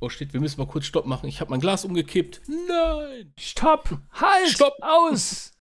Oh, 0.00 0.08
steht, 0.08 0.32
wir 0.32 0.40
müssen 0.40 0.60
mal 0.60 0.66
kurz 0.66 0.86
Stopp 0.86 1.06
machen. 1.06 1.28
Ich 1.28 1.40
habe 1.40 1.50
mein 1.50 1.60
Glas 1.60 1.84
umgekippt. 1.84 2.42
Nein! 2.46 3.32
Stopp! 3.36 3.98
Halt! 4.12 4.48
Stopp! 4.48 4.74
Aus! 4.80 5.52